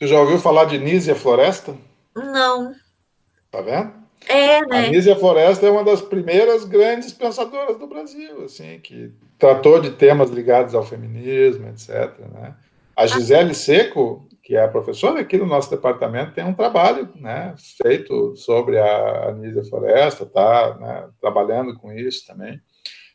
Tu 0.00 0.08
já 0.08 0.20
ouviu 0.20 0.38
falar 0.38 0.64
de 0.64 0.76
Nízia 0.76 1.14
Floresta? 1.14 1.76
Não. 2.14 2.74
Tá 3.52 3.60
vendo? 3.60 3.92
É, 4.26 4.56
A 4.56 4.66
né? 4.66 4.88
Nízia 4.90 5.14
Floresta 5.14 5.64
é 5.64 5.70
uma 5.70 5.84
das 5.84 6.02
primeiras 6.02 6.64
grandes 6.64 7.12
pensadoras 7.12 7.78
do 7.78 7.86
Brasil, 7.86 8.44
assim, 8.44 8.80
que 8.80 9.12
tratou 9.38 9.80
de 9.80 9.90
temas 9.90 10.28
ligados 10.30 10.74
ao 10.74 10.84
feminismo, 10.84 11.68
etc. 11.68 12.18
Né? 12.32 12.54
A 12.96 13.06
Gisele 13.06 13.54
Seco, 13.54 14.28
que 14.42 14.56
é 14.56 14.64
a 14.64 14.68
professora 14.68 15.20
aqui 15.20 15.38
do 15.38 15.46
nosso 15.46 15.70
departamento, 15.70 16.32
tem 16.32 16.44
um 16.44 16.52
trabalho 16.52 17.08
né, 17.14 17.54
feito 17.80 18.34
sobre 18.34 18.76
a 18.76 19.32
Nízia 19.38 19.62
Floresta, 19.62 20.26
tá 20.26 20.76
né, 20.80 21.08
trabalhando 21.20 21.78
com 21.78 21.92
isso 21.92 22.26
também. 22.26 22.60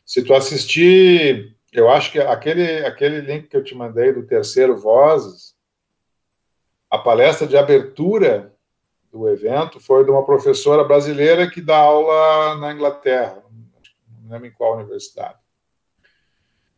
Se 0.06 0.22
tu 0.22 0.32
assistir, 0.32 1.53
eu 1.74 1.90
acho 1.90 2.12
que 2.12 2.20
aquele, 2.20 2.86
aquele 2.86 3.20
link 3.20 3.48
que 3.48 3.56
eu 3.56 3.64
te 3.64 3.74
mandei 3.74 4.12
do 4.12 4.24
terceiro 4.24 4.76
Vozes, 4.76 5.56
a 6.88 6.96
palestra 6.96 7.48
de 7.48 7.56
abertura 7.56 8.54
do 9.10 9.28
evento 9.28 9.80
foi 9.80 10.04
de 10.04 10.10
uma 10.10 10.24
professora 10.24 10.84
brasileira 10.84 11.50
que 11.50 11.60
dá 11.60 11.76
aula 11.78 12.56
na 12.58 12.72
Inglaterra, 12.72 13.42
não 14.22 14.30
lembro 14.30 14.46
em 14.46 14.52
qual 14.52 14.76
universidade. 14.76 15.38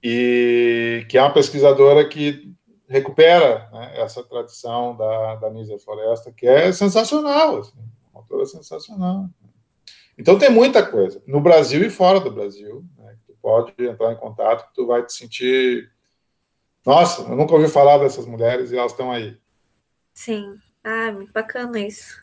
E 0.03 1.05
que 1.11 1.19
é 1.19 1.23
uma 1.23 1.33
pesquisadora 1.33 2.09
que 2.09 2.55
recupera 2.89 3.69
né, 3.73 4.01
essa 4.01 4.23
tradição 4.23 4.97
da, 4.97 5.35
da 5.37 5.51
Nízia 5.51 5.79
Floresta, 5.79 6.33
que 6.33 6.47
é 6.47 6.73
sensacional, 6.73 7.59
assim, 7.59 7.79
uma 8.13 8.23
autora 8.23 8.47
sensacional. 8.47 9.29
Então 10.17 10.39
tem 10.39 10.51
muita 10.51 10.87
coisa, 10.87 11.23
no 11.27 11.41
Brasil 11.41 11.85
e 11.85 11.91
fora 11.91 12.19
do 12.19 12.31
Brasil, 12.31 12.83
pode 13.47 13.73
entrar 13.79 14.13
em 14.13 14.17
contato, 14.17 14.67
que 14.67 14.75
tu 14.75 14.89
vai 14.89 15.07
te 15.07 15.13
sentir... 15.13 15.89
Nossa, 16.85 17.23
eu 17.23 17.37
nunca 17.37 17.55
ouvi 17.55 17.69
falar 17.69 17.99
dessas 17.99 18.27
mulheres 18.27 18.73
e 18.73 18.77
elas 18.77 18.91
estão 18.91 19.13
aí. 19.13 19.39
Sim. 20.13 20.59
Ah, 20.83 21.13
muito 21.13 21.33
bacana 21.33 21.79
isso. 21.79 22.21